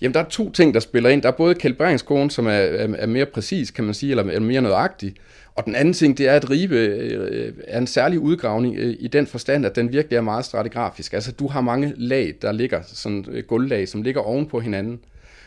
[0.00, 1.22] Jamen, der er to ting, der spiller ind.
[1.22, 4.40] Der er både kalibreringskurven, som er, er, er mere præcis, kan man sige, eller er
[4.40, 5.14] mere nøjagtig.
[5.54, 9.08] Og den anden ting, det er, at Ribe øh, er en særlig udgravning øh, i
[9.08, 11.12] den forstand, at den virkelig er meget stratigrafisk.
[11.12, 15.00] Altså, du har mange lag, der ligger, sådan et gulvlag, som ligger oven på hinanden.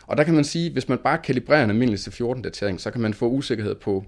[0.08, 3.14] Og der kan man sige, hvis man bare kalibrerer en almindelig C14-datering, så kan man
[3.14, 4.06] få usikkerhed på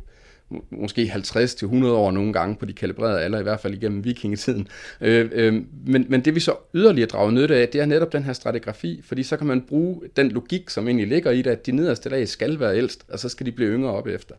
[0.69, 4.67] måske 50-100 år nogle gange på de kalibrerede alder, i hvert fald igennem vikingetiden.
[5.01, 5.53] Øh, øh,
[5.87, 9.01] men, men det vi så yderligere drager nytte af, det er netop den her stratigrafi,
[9.03, 12.09] fordi så kan man bruge den logik, som egentlig ligger i det, at de nederste
[12.09, 14.35] lag skal være ældst, og så skal de blive yngre op efter.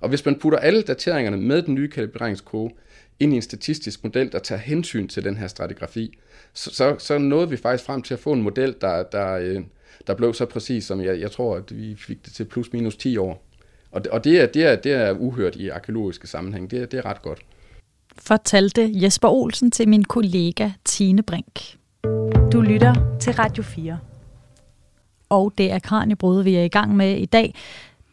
[0.00, 2.74] Og hvis man putter alle dateringerne med den nye kalibreringskode
[3.20, 6.18] ind i en statistisk model, der tager hensyn til den her stratigrafi,
[6.54, 9.60] så, så, så nåede vi faktisk frem til at få en model, der, der, øh,
[10.06, 12.96] der blev så præcis, som jeg, jeg tror, at vi fik det til plus minus
[12.96, 13.44] 10 år.
[13.90, 16.70] Og, og det, er, det, er, det er uhørt i arkeologiske sammenhæng.
[16.70, 17.40] Det, er, det er ret godt.
[18.18, 21.76] Fortalte Jesper Olsen til min kollega Tine Brink.
[22.52, 23.98] Du lytter til Radio 4.
[25.28, 27.54] Og det er Kranjebrud, vi er i gang med i dag.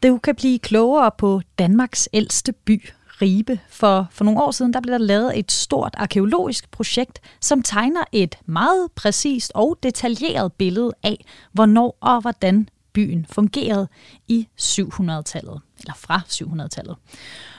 [0.04, 2.90] Du kan blive klogere på Danmarks ældste by,
[3.22, 3.60] Ribe.
[3.70, 8.04] For, for nogle år siden der blev der lavet et stort arkeologisk projekt, som tegner
[8.12, 13.88] et meget præcist og detaljeret billede af, hvornår og hvordan byen fungerede
[14.28, 16.96] i 700-tallet, eller fra 700-tallet.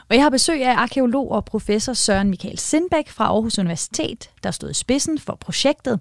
[0.09, 4.51] Og jeg har besøg af arkeolog og professor Søren Michael Sindbæk fra Aarhus Universitet, der
[4.51, 6.01] stod i spidsen for projektet.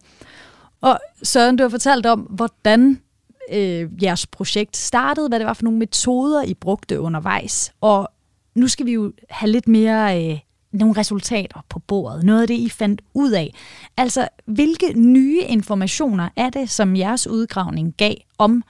[0.81, 3.01] Og Søren, du har fortalt om, hvordan
[3.51, 7.73] øh, jeres projekt startede, hvad det var for nogle metoder, I brugte undervejs.
[7.81, 8.09] Og
[8.55, 10.39] nu skal vi jo have lidt mere øh,
[10.71, 12.23] nogle resultater på bordet.
[12.23, 13.53] Noget af det, I fandt ud af.
[13.97, 18.63] Altså, hvilke nye informationer er det, som jeres udgravning gav om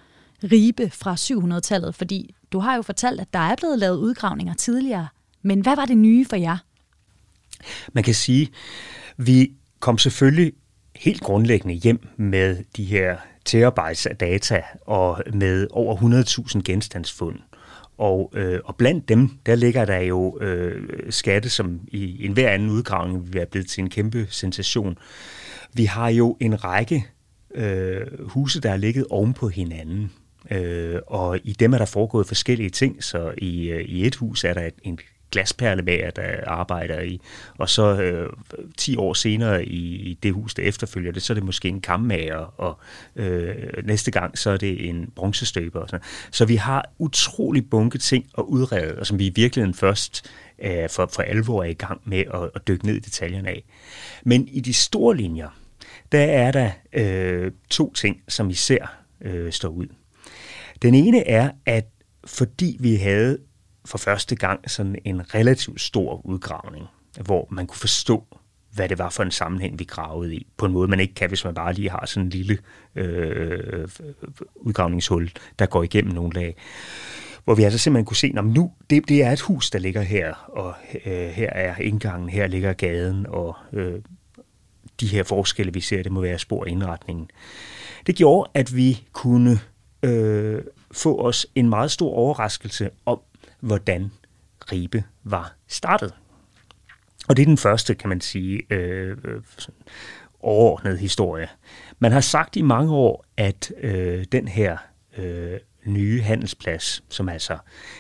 [0.44, 1.96] Ribe fra 700-tallet?
[1.96, 5.08] Fordi du har jo fortalt, at der er blevet lavet udgravninger tidligere.
[5.42, 6.58] Men hvad var det nye for jer?
[7.94, 8.50] Man kan sige,
[9.18, 10.54] vi kom selvfølgelig
[10.96, 15.96] helt grundlæggende hjem med de her terabytes af data og med over
[16.56, 17.36] 100.000 genstandsfund.
[18.00, 22.70] Og, øh, og blandt dem, der ligger der jo øh, skatte, som i enhver anden
[22.70, 24.98] udgravning vil være blevet til en kæmpe sensation.
[25.74, 27.06] Vi har jo en række
[27.56, 30.12] øh, huse, der er ligget oven på hinanden.
[30.52, 34.44] Øh, og i dem er der foregået forskellige ting, så i, øh, i et hus
[34.44, 35.00] er der et, en
[35.32, 37.22] glasperlemager, der øh, arbejder i.
[37.58, 38.30] Og så øh,
[38.78, 41.82] 10 år senere i, i det hus, der efterfølger det, så er det måske en
[41.82, 42.80] kammager, og
[43.16, 45.80] øh, næste gang, så er det en bronzestøber.
[45.80, 46.06] Og sådan.
[46.32, 50.90] Så vi har utrolig bunke ting at udrede, og som vi i virkeligheden først øh,
[50.90, 53.64] for, for alvor er i gang med at, at dykke ned i detaljerne af.
[54.24, 55.50] Men i de store linjer,
[56.12, 59.88] der er der øh, to ting, som især øh, står ud.
[60.82, 61.86] Den ene er, at
[62.26, 63.38] fordi vi havde
[63.90, 66.86] for første gang sådan en relativt stor udgravning,
[67.22, 68.24] hvor man kunne forstå,
[68.74, 71.30] hvad det var for en sammenhæng, vi gravede i, på en måde, man ikke kan,
[71.30, 72.58] hvis man bare lige har sådan en lille
[72.96, 73.88] øh,
[74.56, 76.56] udgravningshul, der går igennem nogle lag.
[77.44, 80.02] Hvor vi altså simpelthen kunne se, at nu, det, det er et hus, der ligger
[80.02, 80.74] her, og
[81.06, 84.02] øh, her er indgangen, her ligger gaden, og øh,
[85.00, 87.30] de her forskelle, vi ser, det må være spor indretningen.
[88.08, 89.60] Det gjorde, at vi kunne
[90.04, 93.20] øh, få os en meget stor overraskelse om,
[93.60, 94.12] hvordan
[94.72, 96.14] Ribe var startet.
[97.28, 99.42] Og det er den første, kan man sige, øh, øh
[100.42, 101.48] overordnet historie.
[102.00, 104.78] Man har sagt i mange år, at øh, den her
[105.18, 107.58] øh, nye handelsplads, som altså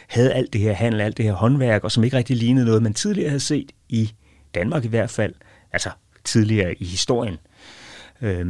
[0.07, 2.83] havde alt det her handel, alt det her håndværk, og som ikke rigtig lignede noget,
[2.83, 4.13] man tidligere havde set i
[4.55, 5.33] Danmark i hvert fald,
[5.71, 5.89] altså
[6.23, 7.37] tidligere i historien,
[8.21, 8.47] øh,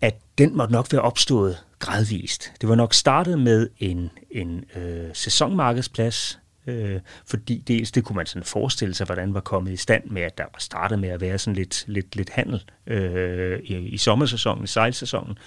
[0.00, 2.52] at den måtte nok være opstået gradvist.
[2.60, 8.26] Det var nok startet med en, en øh, sæsonmarkedsplads, øh, fordi dels det kunne man
[8.26, 11.20] sådan forestille sig, hvordan var kommet i stand med, at der var startet med at
[11.20, 15.38] være sådan lidt, lidt, lidt handel øh, i, i sommersæsonen, i sejlsæsonen.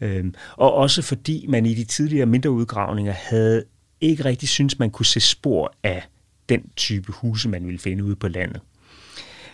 [0.00, 0.24] Øh,
[0.56, 3.64] og også fordi man i de tidligere mindre udgravninger havde
[4.00, 6.02] ikke rigtig synes man kunne se spor af
[6.48, 8.60] den type huse, man ville finde ude på landet.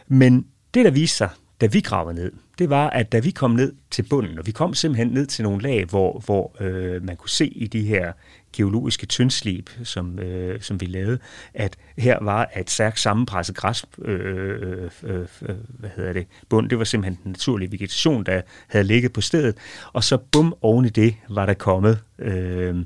[0.09, 1.29] Men det, der viste sig,
[1.61, 4.53] da vi gravede ned, det var, at da vi kom ned til bunden, og vi
[4.53, 8.13] kom simpelthen ned til nogle lag, hvor, hvor øh, man kunne se i de her
[8.57, 11.19] geologiske tyndslib, som, øh, som vi lavede,
[11.55, 16.71] at her var et stærkt sammenpresset græs, øh, øh, øh, øh, hvad hedder det, bund.
[16.71, 19.57] Det var simpelthen den naturlige vegetation, der havde ligget på stedet.
[19.93, 22.77] Og så bum, oven i det var der kommet øh,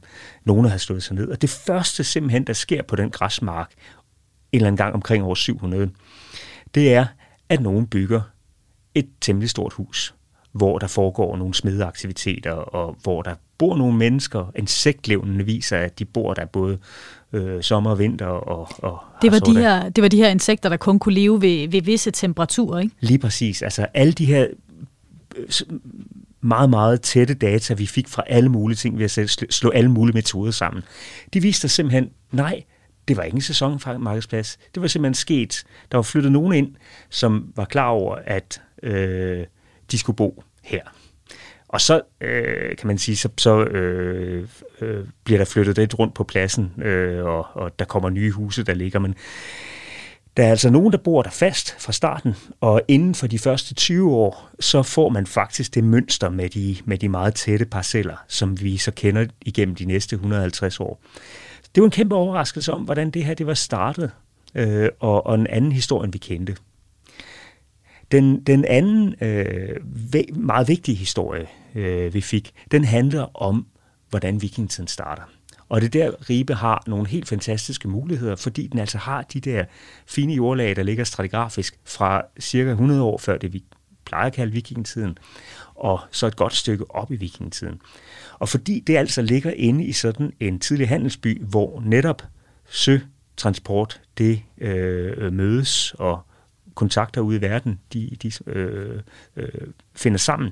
[0.45, 1.29] nogen, der havde slået sig ned.
[1.29, 3.73] Og det første simpelthen, der sker på den græsmark,
[4.53, 5.91] en eller anden gang omkring år 700,
[6.75, 7.07] det er,
[7.49, 8.21] at nogen bygger
[8.95, 10.15] et temmelig stort hus,
[10.53, 14.53] hvor der foregår nogle smedeaktiviteter, og hvor der bor nogle mennesker.
[14.57, 16.79] Insektlevnene viser, at de bor der både
[17.33, 18.27] øh, sommer og vinter.
[18.27, 21.43] Og, og det, var de her, det var de her insekter, der kun kunne leve
[21.43, 22.95] ved, ved visse temperaturer, ikke?
[23.01, 23.63] Lige præcis.
[23.63, 24.47] Altså alle de her
[25.37, 25.49] øh,
[26.41, 30.15] meget, meget tætte data, vi fik fra alle mulige ting ved at slå alle mulige
[30.15, 30.83] metoder sammen,
[31.35, 32.63] de viste os simpelthen, nej,
[33.09, 34.59] det var ikke en sæsonmarkedsplads.
[34.75, 35.65] Det var simpelthen sket.
[35.93, 36.75] Der var flyttet nogen ind,
[37.09, 39.45] som var klar over, at øh,
[39.93, 40.83] de skulle bo her.
[41.69, 44.49] Og så øh, kan man sige, så, så øh,
[44.81, 48.63] øh, bliver der flyttet lidt rundt på pladsen, øh, og, og der kommer nye huse,
[48.63, 48.99] der ligger.
[48.99, 49.15] Men
[50.37, 53.75] der er altså nogen, der bor der fast fra starten, og inden for de første
[53.75, 58.17] 20 år, så får man faktisk det mønster med de, med de meget tætte parceller,
[58.29, 61.03] som vi så kender igennem de næste 150 år.
[61.75, 64.11] Det var en kæmpe overraskelse om, hvordan det her det var startet,
[64.55, 66.57] øh, og, og en anden historie, end vi kendte.
[68.13, 69.77] Den, den anden øh,
[70.37, 73.67] meget vigtige historie, øh, vi fik, den handler om,
[74.11, 75.23] hvordan vikingetiden starter.
[75.69, 79.65] Og det der, Ribe har nogle helt fantastiske muligheder, fordi den altså har de der
[80.07, 83.65] fine jordlag, der ligger stratigrafisk fra cirka 100 år før det, vi
[84.05, 85.19] plejer at kalde vikingetiden,
[85.75, 87.81] og så et godt stykke op i vikingetiden.
[88.39, 92.23] Og fordi det altså ligger inde i sådan en tidlig handelsby, hvor netop
[92.71, 96.21] søtransport, det øh, mødes, og
[96.81, 99.01] kontakter ude i verden, de, de øh,
[99.37, 99.49] øh,
[99.95, 100.51] finder sammen,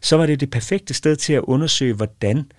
[0.00, 2.52] så var det det perfekte sted til at undersøge, hvordan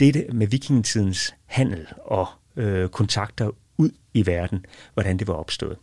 [0.00, 5.76] dette med vikingetidens handel og øh, kontakter ud i verden, hvordan det var opstået.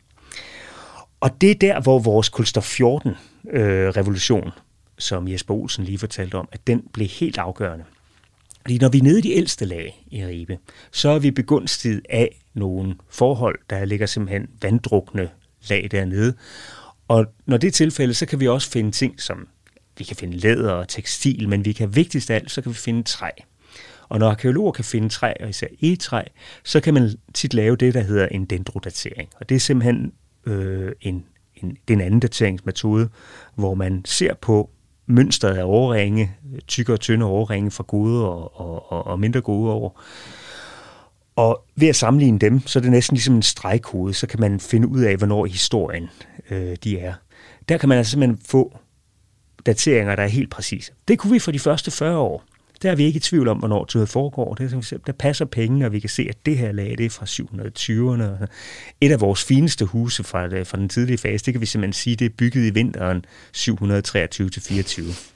[1.20, 3.10] Og det er der, hvor vores kulstof 14
[3.50, 4.52] øh, revolution,
[4.98, 7.86] som Jesper Olsen lige fortalte om, at den blev helt afgørende.
[8.62, 10.58] Fordi når vi er nede i de ældste lag i Ribe,
[10.92, 15.30] så er vi begunstiget af nogle forhold, der ligger simpelthen vanddrukne
[15.70, 16.34] lag dernede.
[17.08, 19.48] Og når det er tilfældet, så kan vi også finde ting som,
[19.98, 22.78] vi kan finde læder og tekstil, men vi kan vigtigst af alt, så kan vi
[22.78, 23.30] finde træ.
[24.10, 26.24] Og når arkeologer kan finde træ, og især egetræ,
[26.64, 29.30] så kan man tit lave det, der hedder en dendrodatering.
[29.36, 30.14] Og det er simpelthen
[30.46, 33.10] øh, en, en, det er en anden dateringsmetode,
[33.56, 34.70] hvor man ser på
[35.06, 36.32] mønstret af overringe,
[36.68, 40.02] tykke og tynde overringe fra gode og, og, og, og mindre gode år.
[41.36, 44.60] Og ved at sammenligne dem, så er det næsten ligesom en stregkode, så kan man
[44.60, 46.10] finde ud af, hvornår i historien
[46.50, 47.14] øh, de er.
[47.70, 48.78] Der kan man altså simpelthen få
[49.66, 50.92] dateringer, der er helt præcise.
[51.08, 52.44] Det kunne vi for de første 40 år.
[52.82, 54.54] Der er vi ikke i tvivl om, hvornår det foregår.
[54.54, 57.26] Det, der passer pengene, og vi kan se, at det her lag det er fra
[57.26, 58.46] 720'erne.
[59.02, 61.94] Et af vores fineste huse fra, øh, fra den tidlige fase, det kan vi simpelthen
[61.94, 63.26] sige, det er bygget i vinteren
[63.58, 65.33] 723-24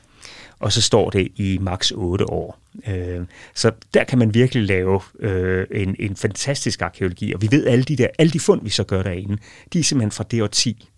[0.59, 2.59] og så står det i maks 8 år.
[2.87, 7.67] Øh, så der kan man virkelig lave øh, en, en fantastisk arkeologi, og vi ved
[7.67, 9.37] alle de der, alle de fund, vi så gør derinde,
[9.73, 10.89] de er simpelthen fra det år 10.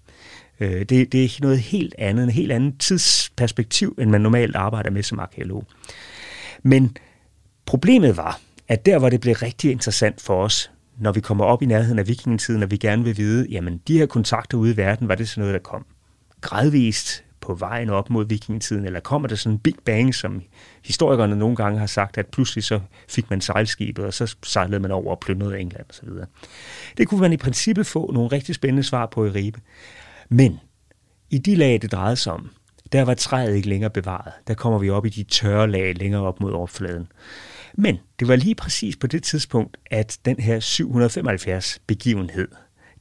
[0.59, 4.89] Øh, det, det er noget helt andet, en helt anden tidsperspektiv, end man normalt arbejder
[4.91, 5.63] med som arkeolog.
[6.63, 6.97] Men
[7.65, 11.61] problemet var, at der hvor det blev rigtig interessant for os, når vi kommer op
[11.61, 14.77] i nærheden af vikingetiden, og vi gerne vil vide, jamen de her kontakter ude i
[14.77, 15.85] verden, var det sådan noget, der kom
[16.41, 20.41] gradvist på vejen op mod vikingetiden, eller kommer der sådan en big bang, som
[20.85, 24.91] historikerne nogle gange har sagt, at pludselig så fik man sejlskibet, og så sejlede man
[24.91, 26.09] over og plyndrede England osv.
[26.97, 29.59] Det kunne man i princippet få nogle rigtig spændende svar på i Ribe.
[30.29, 30.59] Men
[31.29, 32.49] i de lag, det drejede sig om,
[32.91, 34.33] der var træet ikke længere bevaret.
[34.47, 37.07] Der kommer vi op i de tørre lag længere op mod overfladen.
[37.73, 42.47] Men det var lige præcis på det tidspunkt, at den her 775 begivenhed,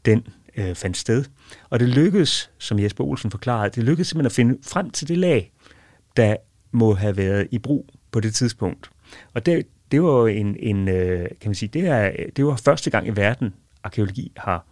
[0.05, 0.27] den
[0.59, 1.25] øh, fandt sted.
[1.71, 5.19] Og det lykkedes, som Jesper Olsen forklarede, det lykkedes simpelthen at finde frem til det
[5.19, 5.53] lag,
[6.17, 6.37] der
[6.73, 8.91] må have været i brug på det tidspunkt.
[9.35, 12.91] Og det, det var en, en øh, kan man sige, det, er, det var første
[12.91, 14.67] gang i verden, arkeologi har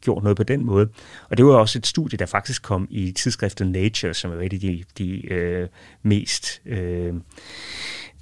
[0.00, 0.88] gjort noget på den måde.
[1.30, 4.52] Og det var også et studie, der faktisk kom i tidsskriftet Nature, som er et
[4.52, 5.68] af de, de øh,
[6.02, 7.14] mest øh,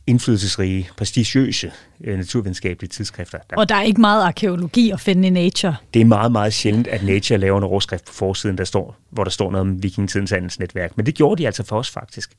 [0.06, 1.72] indflydelsesrige, prestigiøse
[2.04, 3.38] øh, naturvidenskabelige tidsskrifter.
[3.50, 5.76] Der, og der er ikke meget arkeologi at finde i Nature.
[5.94, 9.24] Det er meget, meget sjældent, at Nature laver en overskrift på forsiden, der står, hvor
[9.24, 10.96] der står noget om vikingetidens handelsnetværk.
[10.96, 12.30] Men det gjorde de altså for os faktisk.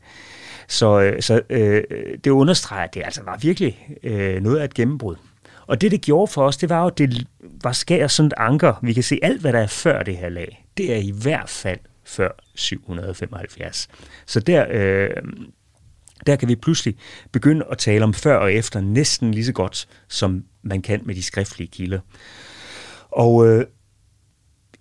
[0.68, 1.84] Så, øh, så øh,
[2.24, 5.16] det understreger, at det altså var virkelig øh, noget af et gennembrud.
[5.68, 7.28] Og det, det gjorde for os, det var jo, at det
[7.64, 8.74] var skær sådan et anker.
[8.84, 10.66] Vi kan se alt, hvad der er før det her lag.
[10.78, 13.88] Det er i hvert fald før 775.
[14.26, 15.10] Så der, øh,
[16.26, 16.96] der kan vi pludselig
[17.32, 21.16] begynde at tale om før og efter næsten lige så godt, som man kan med
[21.16, 22.00] de skriftlige kilder.
[23.12, 23.66] Og øh,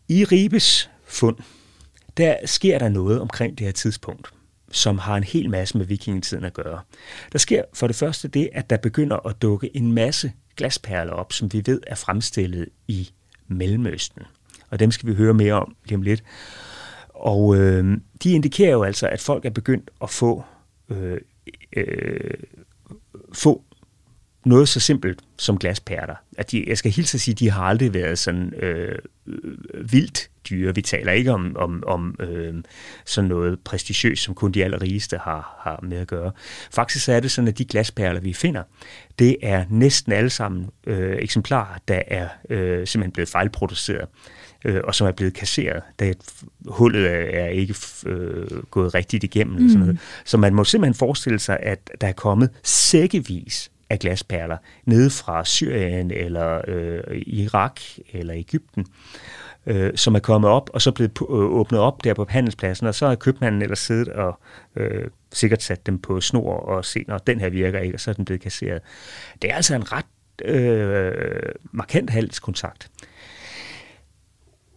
[0.09, 1.37] i Ribes fund,
[2.17, 4.29] der sker der noget omkring det her tidspunkt,
[4.71, 6.81] som har en hel masse med vikingetiden at gøre.
[7.33, 11.33] Der sker for det første det, at der begynder at dukke en masse glasperler op,
[11.33, 13.11] som vi ved er fremstillet i
[13.49, 14.23] Mellemøsten.
[14.71, 16.23] Og dem skal vi høre mere om lige om lidt.
[17.09, 20.45] Og øh, de indikerer jo altså, at folk er begyndt at få
[20.91, 21.21] øh,
[21.77, 22.31] øh,
[23.33, 23.65] få
[24.45, 26.15] noget så simpelt som glaspærter.
[26.39, 29.93] At de, jeg skal hilse at sige, at de har aldrig været sådan øh, øh,
[29.93, 30.75] vildt dyre.
[30.75, 32.55] Vi taler ikke om, om, om øh,
[33.05, 36.33] sådan noget prestigiøst, som kun de allerrigeste har, har med at gøre.
[36.71, 38.63] Faktisk er det sådan, at de glasperler, vi finder,
[39.19, 44.09] det er næsten alle sammen øh, eksemplarer, der er øh, simpelthen blevet fejlproduceret
[44.65, 46.13] øh, og som er blevet kasseret, da
[46.67, 47.07] hullet
[47.37, 47.75] er ikke
[48.07, 49.63] øh, gået rigtigt igennem.
[49.63, 49.69] Mm.
[49.69, 49.99] Sådan noget.
[50.25, 55.45] Så man må simpelthen forestille sig, at der er kommet sækkevis af glasperler nede fra
[55.45, 57.81] Syrien eller øh, Irak
[58.13, 58.87] eller Ægypten,
[59.67, 62.95] øh, som er kommet op og så blevet øh, åbnet op der på handelspladsen, og
[62.95, 64.41] så har købmanden ellers siddet og
[64.77, 68.11] øh, sikkert sat dem på snor og set, når den her virker ikke, og så
[68.11, 68.83] er den blevet kasseret.
[69.43, 70.05] Det er altså en ret
[70.45, 71.13] øh,
[71.73, 72.91] markant handelskontakt.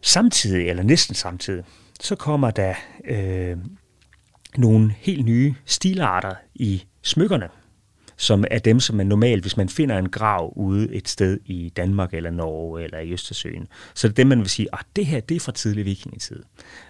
[0.02, 1.64] Samtidig, eller næsten samtidig,
[2.00, 2.74] så kommer der
[3.06, 3.58] øh,
[4.58, 7.50] nogle helt nye stilarter i smykkerne,
[8.18, 11.74] som er dem, som man normalt, hvis man finder en grav ude et sted i
[11.76, 14.86] Danmark eller Norge eller i Østersøen, så det er dem, man vil sige, at ah,
[14.96, 16.44] det her det er fra tidlig vikingetid.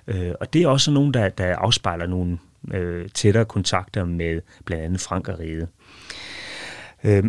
[0.08, 2.38] Øh, og det er også nogen, der, der afspejler nogle
[2.74, 5.68] øh, tættere kontakter med blandt andet Frankeriget.
[7.04, 7.24] Øh,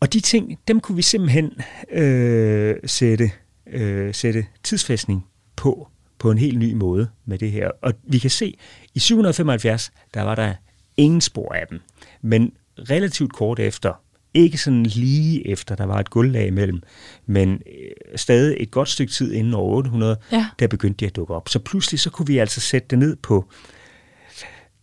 [0.00, 1.52] og de ting, dem kunne vi simpelthen
[1.90, 3.30] øh, sætte,
[3.66, 5.88] øh, sætte tidsfæstning på,
[6.18, 7.70] på en helt ny måde med det her.
[7.82, 8.56] Og vi kan se,
[8.94, 10.54] i 775, der var der
[10.96, 11.80] ingen spor af dem.
[12.22, 14.00] Men relativt kort efter,
[14.34, 16.82] ikke sådan lige efter, der var et guldlag imellem,
[17.26, 20.46] men øh, stadig et godt stykke tid inden år 800, ja.
[20.58, 21.48] der begyndte de at dukke op.
[21.48, 23.48] Så pludselig så kunne vi altså sætte det ned på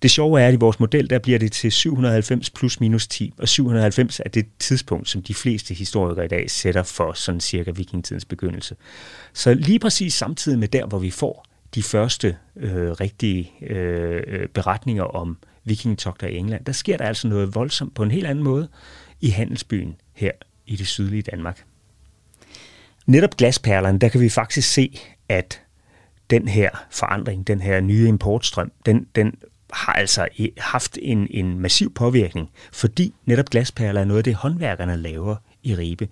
[0.01, 3.33] det sjove er, at i vores model, der bliver det til 790 plus minus 10,
[3.37, 7.71] og 790 er det tidspunkt, som de fleste historikere i dag sætter for sådan cirka
[7.71, 8.75] vikingetidens begyndelse.
[9.33, 11.45] Så lige præcis samtidig med der, hvor vi får
[11.75, 17.55] de første øh, rigtige øh, beretninger om vikingetogter i England, der sker der altså noget
[17.55, 18.67] voldsomt på en helt anden måde
[19.21, 20.31] i handelsbyen her
[20.65, 21.65] i det sydlige Danmark.
[23.05, 24.99] Netop glasperlerne, der kan vi faktisk se,
[25.29, 25.61] at
[26.29, 29.33] den her forandring, den her nye importstrøm, den, den
[29.73, 34.97] har altså haft en, en massiv påvirkning, fordi netop glasperler er noget af det, håndværkerne
[34.97, 36.07] laver i Ribe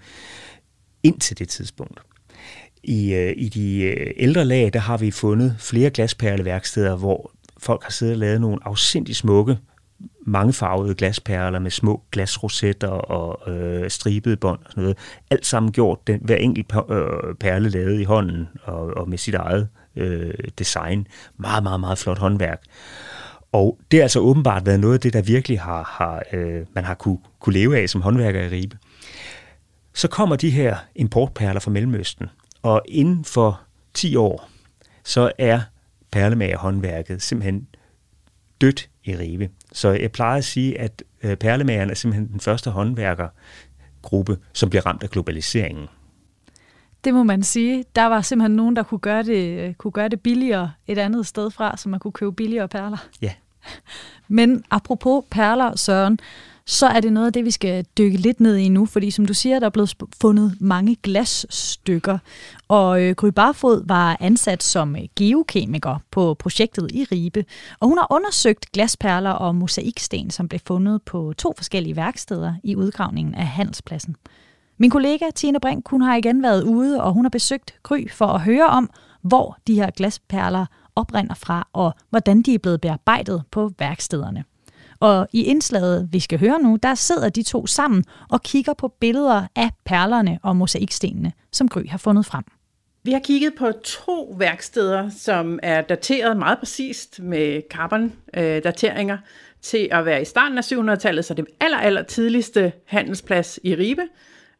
[1.03, 1.99] indtil det tidspunkt.
[2.84, 7.84] I, øh, I de øh, ældre lag, der har vi fundet flere glasperleværksteder, hvor folk
[7.84, 9.57] har siddet og lavet nogle afsindig smukke,
[10.26, 14.97] mange farvede glasperler med små glasrosetter og øh, stribede bånd og sådan noget.
[15.30, 19.36] Alt sammen gjort, den, hver enkelt øh, perle lavet i hånden og, og med sit
[19.36, 21.07] eget øh, design.
[21.38, 22.62] Meget, meget, meget flot håndværk.
[23.52, 26.84] Og det har altså åbenbart været noget af det, der virkelig har, har øh, man
[26.84, 28.78] har kunne, kunne leve af som håndværker i Ribe.
[29.93, 32.28] Så kommer de her importperler fra Mellemøsten,
[32.62, 33.62] og inden for
[33.93, 34.50] 10 år,
[35.04, 35.62] så er
[36.12, 37.68] perlemagerhåndværket simpelthen
[38.62, 39.50] dødt i Ribe.
[39.72, 44.86] Så jeg plejer at sige, at perlemagerne perlemageren er simpelthen den første håndværkergruppe, som bliver
[44.86, 45.88] ramt af globaliseringen.
[47.04, 47.84] Det må man sige.
[47.95, 51.52] Der var simpelthen nogen, der kunne gøre det, kunne gøre det billigere et andet sted
[51.52, 52.97] fra, så man kunne købe billigere perler.
[53.22, 53.34] Ja.
[54.28, 56.20] Men apropos perler, Søren,
[56.66, 59.26] så er det noget af det, vi skal dykke lidt ned i nu, fordi som
[59.26, 62.18] du siger, der er blevet fundet mange glasstykker,
[62.68, 67.45] og øh, Gry Barfod var ansat som øh, geokemiker på projektet i Ribe,
[67.80, 72.76] og hun har undersøgt glasperler og mosaiksten, som blev fundet på to forskellige værksteder i
[72.76, 74.16] udgravningen af Handelspladsen.
[74.82, 78.25] Min kollega Tine Brink, hun har igen været ude, og hun har besøgt Gry for
[78.25, 78.89] at høre om,
[79.21, 80.65] hvor de her glasperler
[80.95, 84.43] oprinder fra, og hvordan de er blevet bearbejdet på værkstederne.
[84.99, 88.88] Og i indslaget, vi skal høre nu, der sidder de to sammen og kigger på
[88.88, 92.43] billeder af perlerne og mosaikstenene, som Gry har fundet frem.
[93.03, 99.23] Vi har kigget på to værksteder, som er dateret meget præcist med carbon-dateringer øh,
[99.61, 104.01] til at være i starten af 700-tallet, så det aller, aller tidligste handelsplads i Ribe,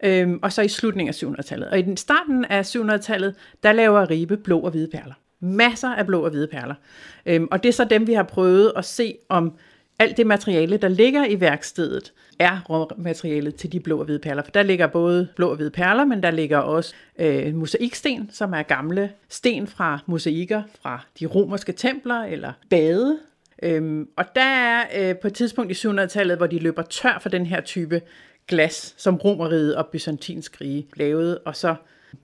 [0.04, 1.70] øhm, og så i slutningen af 700-tallet.
[1.70, 5.14] Og i den starten af 700-tallet, der laver Ribe blå og hvide perler.
[5.40, 6.76] Masser af blå og hvide perler.
[7.26, 9.54] Øhm, og det er så dem, vi har prøvet at se, om
[10.00, 14.44] alt det materiale, der ligger i værkstedet, er råmaterialet til de blå og hvide perler.
[14.44, 18.54] For der ligger både blå og hvide perler, men der ligger også øh, mosaiksten, som
[18.54, 23.20] er gamle sten fra mosaikker fra de romerske templer eller bade.
[23.64, 27.30] Øhm, og der er øh, på et tidspunkt i 700-tallet, hvor de løber tør for
[27.30, 28.02] den her type
[28.50, 31.76] glas, som romeriet og byzantinsk rige lavede, og så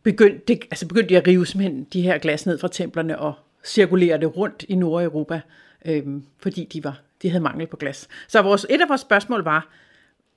[0.04, 3.34] begyndte, det, altså begyndte de at rive simpelthen de her glas ned fra templerne og
[3.66, 5.42] cirkulere det rundt i Nordeuropa,
[5.86, 8.08] øhm, fordi de var de havde mangel på glas.
[8.28, 9.70] Så vores, et af vores spørgsmål var,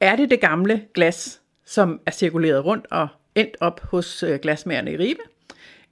[0.01, 4.93] er det det gamle glas, som er cirkuleret rundt og endt op hos øh, glasmagerne
[4.93, 5.21] i Ribe?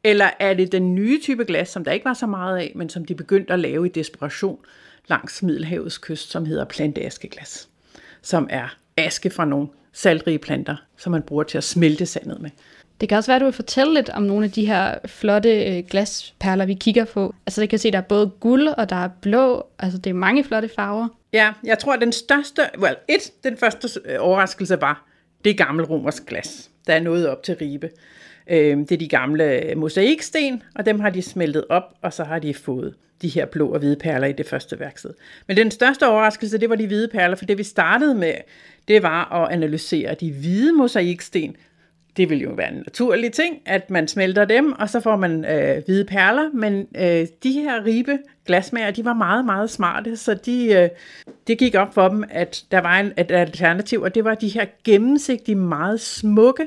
[0.04, 2.88] Eller er det den nye type glas, som der ikke var så meget af, men
[2.88, 4.58] som de begyndte at lave i desperation
[5.08, 7.68] langs Middelhavets kyst, som hedder planteaskeglas,
[8.22, 12.50] som er aske fra nogle saltrige planter, som man bruger til at smelte sandet med.
[13.00, 15.64] Det kan også være, at du vil fortælle lidt om nogle af de her flotte
[15.64, 17.34] øh, glasperler, vi kigger på.
[17.46, 19.66] Altså, det kan se, at der er både guld og der er blå.
[19.78, 21.08] Altså, det er mange flotte farver.
[21.32, 25.06] Ja, jeg tror, at den største, well, et, den første øh, overraskelse var,
[25.44, 27.90] det er gammel romersk glas, der er nået op til Ribe.
[28.50, 32.38] Øh, det er de gamle mosaiksten, og dem har de smeltet op, og så har
[32.38, 35.10] de fået de her blå og hvide perler i det første værksted.
[35.46, 38.34] Men den største overraskelse, det var de hvide perler, for det vi startede med,
[38.88, 41.56] det var at analysere de hvide mosaiksten,
[42.16, 45.44] det vil jo være en naturlig ting, at man smelter dem, og så får man
[45.44, 50.34] øh, hvide perler, men øh, de her ribe glasmager, de var meget, meget smarte, så
[50.34, 50.88] de, øh,
[51.46, 54.48] det gik op for dem, at der var en, et alternativ, og det var de
[54.48, 56.66] her gennemsigtige, meget smukke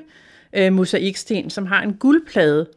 [0.53, 2.67] øh, mosaiksten, som har en guldplade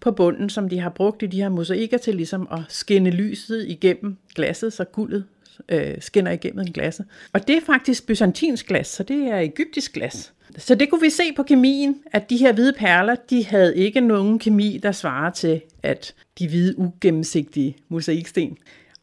[0.00, 3.68] på bunden, som de har brugt i de her mosaikker til ligesom at skinne lyset
[3.68, 5.24] igennem glasset, så guldet
[5.68, 7.06] øh, skinner igennem glasset.
[7.32, 10.32] Og det er faktisk byzantinsk glas, så det er egyptisk glas.
[10.58, 14.00] Så det kunne vi se på kemien, at de her hvide perler, de havde ikke
[14.00, 18.56] nogen kemi, der svarer til, at de hvide ugennemsigtige mosaiksten.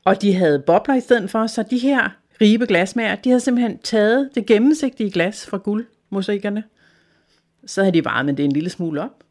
[0.06, 2.10] Og de havde bobler i stedet for, så de her
[2.42, 6.64] ribe glasmager, de havde simpelthen taget det gennemsigtige glas fra guldmosaikkerne.
[7.66, 9.24] Så havde de varmet det en lille smule op,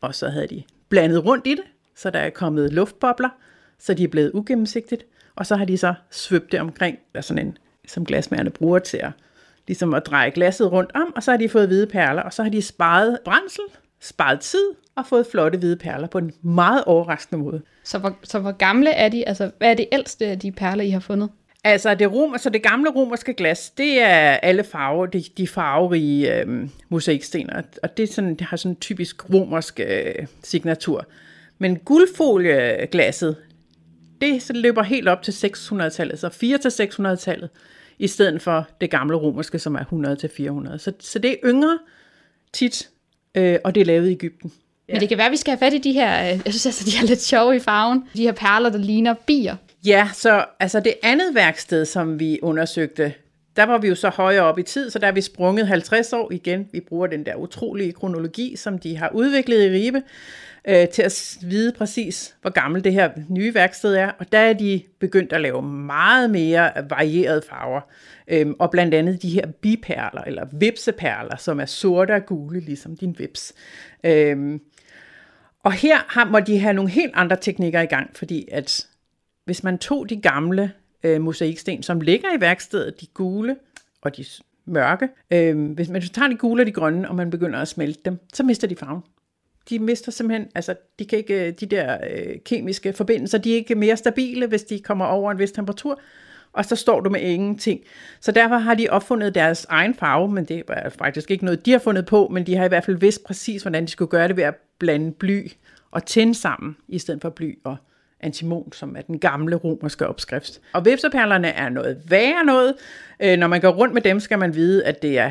[0.00, 1.64] og så havde de blandet rundt i det,
[1.96, 3.28] så der er kommet luftbobler,
[3.78, 5.04] så de er blevet ugennemsigtigt,
[5.36, 7.58] og så har de så svøbt det omkring, der er sådan en,
[7.88, 9.12] som glasmærerne bruger til at
[9.66, 12.42] ligesom at dreje glasset rundt om, og så har de fået hvide perler, og så
[12.42, 13.64] har de sparet brændsel,
[14.00, 14.64] sparet tid
[14.96, 17.62] og fået flotte hvide perler på en meget overraskende måde.
[17.84, 19.28] Så hvor, så hvor gamle er de?
[19.28, 21.30] Altså, hvad er det ældste af de perler, I har fundet?
[21.64, 26.34] Altså det, rom, altså det gamle romerske glas, det er alle farver, de, de farverige
[26.34, 27.50] øh, mosaiksten,
[27.82, 31.06] og det, er sådan, det har sådan en typisk romersk øh, signatur.
[31.58, 33.36] Men guldfolieglasset,
[34.20, 37.50] det så løber helt op til 600-tallet, så 4 til 600-tallet
[37.98, 39.84] i stedet for det gamle romerske, som er
[40.74, 40.78] 100-400.
[40.78, 41.78] Så, så det er yngre
[42.52, 42.88] tit,
[43.34, 44.52] øh, og det er lavet i Ægypten.
[44.88, 44.92] Ja.
[44.92, 46.66] Men det kan være, at vi skal have fat i de her, øh, jeg synes
[46.66, 49.56] altså, de er lidt sjove i farven, de her perler, der ligner bier.
[49.86, 53.14] Ja, så altså det andet værksted, som vi undersøgte,
[53.56, 56.12] der var vi jo så højere op i tid, så der er vi sprunget 50
[56.12, 56.68] år igen.
[56.72, 60.02] Vi bruger den der utrolige kronologi, som de har udviklet i Ribe.
[60.68, 64.52] øh, til at vide præcis, hvor gammelt det her nye værksted er, og der er
[64.52, 67.80] de begyndt at lave meget mere varierede farver,
[68.28, 72.96] øhm, og blandt andet de her biperler, eller vipseperler, som er sorte og gule, ligesom
[72.96, 73.52] din vips.
[74.04, 74.60] Øhm,
[75.64, 78.86] og her har, må de have nogle helt andre teknikker i gang, fordi at
[79.48, 80.72] hvis man tog de gamle
[81.02, 83.56] øh, mosaiksten, som ligger i værkstedet, de gule
[84.02, 84.24] og de
[84.64, 88.00] mørke, øh, hvis man tager de gule og de grønne, og man begynder at smelte
[88.04, 89.02] dem, så mister de farven.
[89.70, 93.56] De mister simpelthen, altså de, kan ikke, øh, de der øh, kemiske forbindelser, de er
[93.56, 96.00] ikke mere stabile, hvis de kommer over en vis temperatur,
[96.52, 97.80] og så står du med ingenting.
[98.20, 101.72] Så derfor har de opfundet deres egen farve, men det er faktisk ikke noget, de
[101.72, 104.28] har fundet på, men de har i hvert fald vidst præcis, hvordan de skulle gøre
[104.28, 105.46] det ved at blande bly
[105.90, 107.76] og tænde sammen, i stedet for bly og
[108.20, 110.60] antimon, som er den gamle romerske opskrift.
[110.72, 112.74] Og vipseperlerne er noget værre noget.
[113.20, 115.30] Øh, når man går rundt med dem, skal man vide, at det er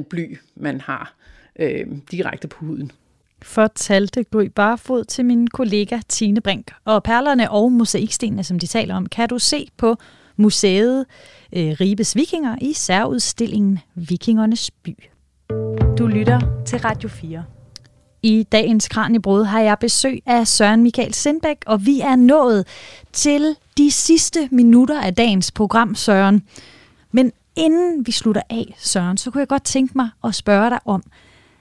[0.00, 1.14] 50% bly, man har
[1.58, 2.92] øh, direkte på huden.
[3.42, 6.70] Fortalte Gry Barfod til min kollega Tine Brink.
[6.84, 9.96] Og perlerne og mosaikstenene, som de taler om, kan du se på
[10.36, 11.06] museet
[11.56, 14.96] øh, Ribes Vikinger i særudstillingen Vikingernes by.
[15.98, 17.44] Du lytter til Radio 4.
[18.24, 22.66] I dagens Kranjebrud har jeg besøg af Søren Michael Sindbæk, og vi er nået
[23.12, 26.42] til de sidste minutter af dagens program, Søren.
[27.12, 30.78] Men inden vi slutter af, Søren, så kunne jeg godt tænke mig at spørge dig
[30.84, 31.02] om,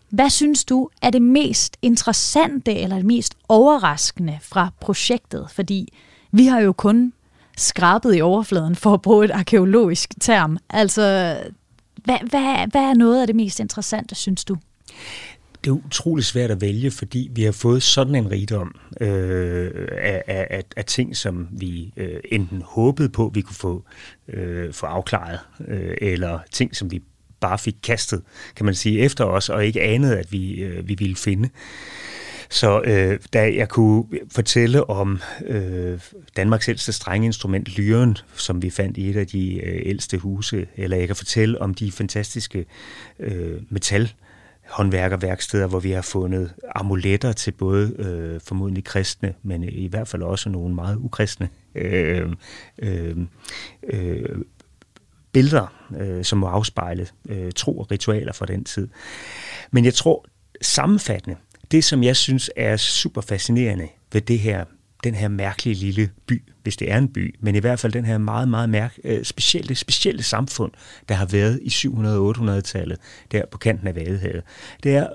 [0.10, 5.48] hvad synes du er det mest interessante eller det mest overraskende fra projektet?
[5.52, 5.94] Fordi
[6.32, 7.14] vi har jo kun
[7.58, 10.58] skrabet i overfladen for at bruge et arkeologisk term.
[10.70, 11.38] Altså,
[12.04, 14.58] hvad, hvad, hvad er noget af det mest interessante, synes du?
[15.64, 20.24] Det er utrolig svært at vælge, fordi vi har fået sådan en rigdom øh, af,
[20.28, 23.86] af, af ting, som vi øh, enten håbede på, vi kunne få,
[24.28, 27.02] øh, få afklaret, øh, eller ting, som vi
[27.40, 28.22] bare fik kastet,
[28.56, 31.50] kan man sige, efter os, og ikke anede, at vi, øh, vi ville finde.
[32.50, 36.00] Så øh, da jeg kunne fortælle om øh,
[36.38, 40.98] Danmarks ældste strengeinstrument, lyren, som vi fandt i et af de øh, ældste huse, eller
[40.98, 42.66] jeg kan fortælle om de fantastiske
[43.20, 44.14] øh, metal
[44.74, 50.22] håndværkerværksteder, hvor vi har fundet amuletter til både øh, formodentlig kristne, men i hvert fald
[50.22, 52.30] også nogle meget ukristne øh,
[52.80, 53.18] øh,
[53.84, 54.38] øh,
[55.32, 58.88] billeder, øh, som må afspejle øh, tro og ritualer fra den tid.
[59.72, 60.26] Men jeg tror
[60.62, 61.38] sammenfattende,
[61.72, 64.66] det som jeg synes er super fascinerende ved det her
[65.04, 68.06] den her mærkelige lille by, hvis det er en by, men i hvert fald den
[68.06, 70.72] her meget, meget mærk, øh, specielle, specielle samfund,
[71.10, 72.98] der har været i 700-800-tallet,
[73.32, 74.44] der på kanten af Vadehavet.
[74.84, 75.10] Det er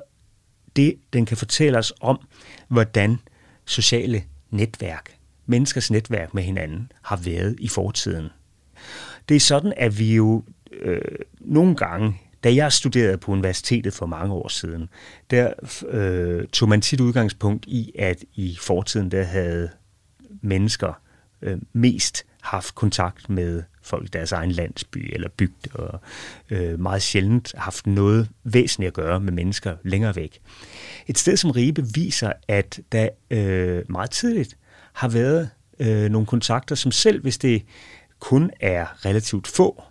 [0.76, 2.20] det, den kan fortælle os om,
[2.68, 3.18] hvordan
[3.64, 5.16] sociale netværk,
[5.46, 8.28] menneskers netværk med hinanden, har været i fortiden.
[9.28, 11.00] Det er sådan, at vi jo øh,
[11.40, 14.88] nogle gange da jeg studerede på universitetet for mange år siden,
[15.30, 15.52] der
[15.88, 19.70] øh, tog man tit udgangspunkt i, at i fortiden der havde
[20.42, 21.00] mennesker
[21.42, 26.00] øh, mest haft kontakt med folk i deres egen landsby eller bygd, og
[26.50, 30.40] øh, meget sjældent haft noget væsentligt at gøre med mennesker længere væk.
[31.06, 34.56] Et sted som Ribe viser, at der øh, meget tidligt
[34.92, 37.64] har været øh, nogle kontakter, som selv hvis det
[38.18, 39.82] kun er relativt få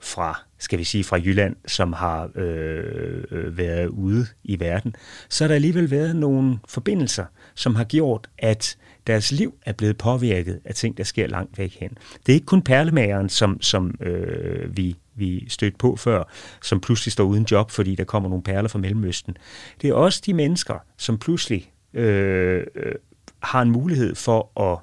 [0.00, 4.94] fra skal vi sige, fra Jylland, som har øh, øh været ude i verden,
[5.28, 8.76] så har der alligevel været nogle forbindelser, som har gjort, at
[9.06, 11.90] deres liv er blevet påvirket af ting, der sker langt væk hen.
[12.26, 16.24] Det er ikke kun perlemageren, som, som øh, vi, vi stødte på før,
[16.62, 19.36] som pludselig står uden job, fordi der kommer nogle perler fra Mellemøsten.
[19.82, 22.94] Det er også de mennesker, som pludselig øh, øh,
[23.42, 24.78] har en mulighed for at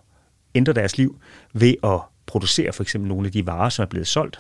[0.56, 1.20] ændre deres liv
[1.54, 4.40] ved at producere for eksempel nogle af de varer, som er blevet solgt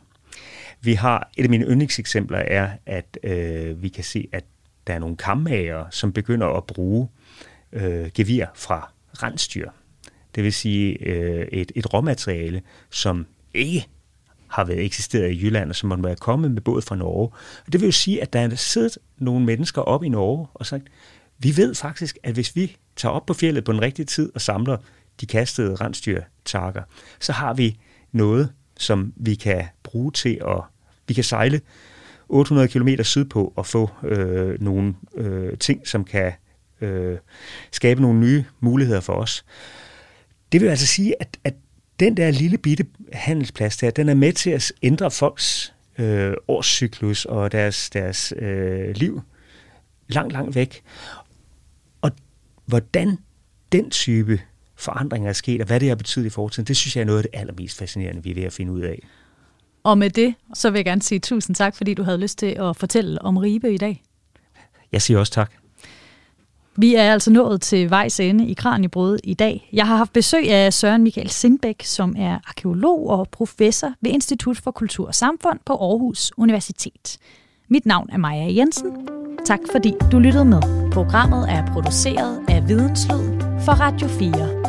[0.83, 4.43] vi har et af mine yndlingseksempler er, at øh, vi kan se, at
[4.87, 7.07] der er nogle kammager, som begynder at bruge
[7.73, 9.69] øh, gevir fra rensdyr.
[10.35, 13.87] Det vil sige øh, et, et råmateriale, som ikke
[14.47, 17.29] har været eksisteret i Jylland, og som må være kommet med båd fra Norge.
[17.65, 20.65] Og det vil jo sige, at der er siddet nogle mennesker op i Norge og
[20.65, 20.83] sagt,
[21.39, 24.41] vi ved faktisk, at hvis vi tager op på fjellet på den rigtige tid og
[24.41, 24.77] samler
[25.21, 26.83] de kastede rensdyrtakker,
[27.19, 27.79] så har vi
[28.11, 30.72] noget, som vi kan bruge til at
[31.07, 31.61] vi kan sejle
[32.29, 36.31] 800 km sydpå og få øh, nogle øh, ting, som kan
[36.81, 37.17] øh,
[37.71, 39.45] skabe nogle nye muligheder for os.
[40.51, 41.53] Det vil altså sige, at, at
[41.99, 47.25] den der lille bitte handelsplads der, den er med til at ændre folks øh, årscyklus
[47.25, 49.21] og deres, deres øh, liv
[50.07, 50.83] langt, langt væk.
[52.01, 52.11] Og
[52.65, 53.17] hvordan
[53.71, 54.41] den type
[54.75, 57.19] forandringer er sket, og hvad det har betydet i fortiden, det synes jeg er noget
[57.19, 58.99] af det allermest fascinerende, vi er ved at finde ud af.
[59.83, 62.45] Og med det, så vil jeg gerne sige tusind tak, fordi du havde lyst til
[62.45, 64.03] at fortælle om Ribe i dag.
[64.91, 65.51] Jeg siger også tak.
[66.75, 69.69] Vi er altså nået til vejs ende i Kranjebrød i dag.
[69.73, 74.57] Jeg har haft besøg af Søren Michael Sindbæk, som er arkeolog og professor ved Institut
[74.57, 77.17] for Kultur og Samfund på Aarhus Universitet.
[77.67, 79.07] Mit navn er Maja Jensen.
[79.45, 80.91] Tak fordi du lyttede med.
[80.91, 84.62] Programmet er produceret af Videnslyd for Radio 4.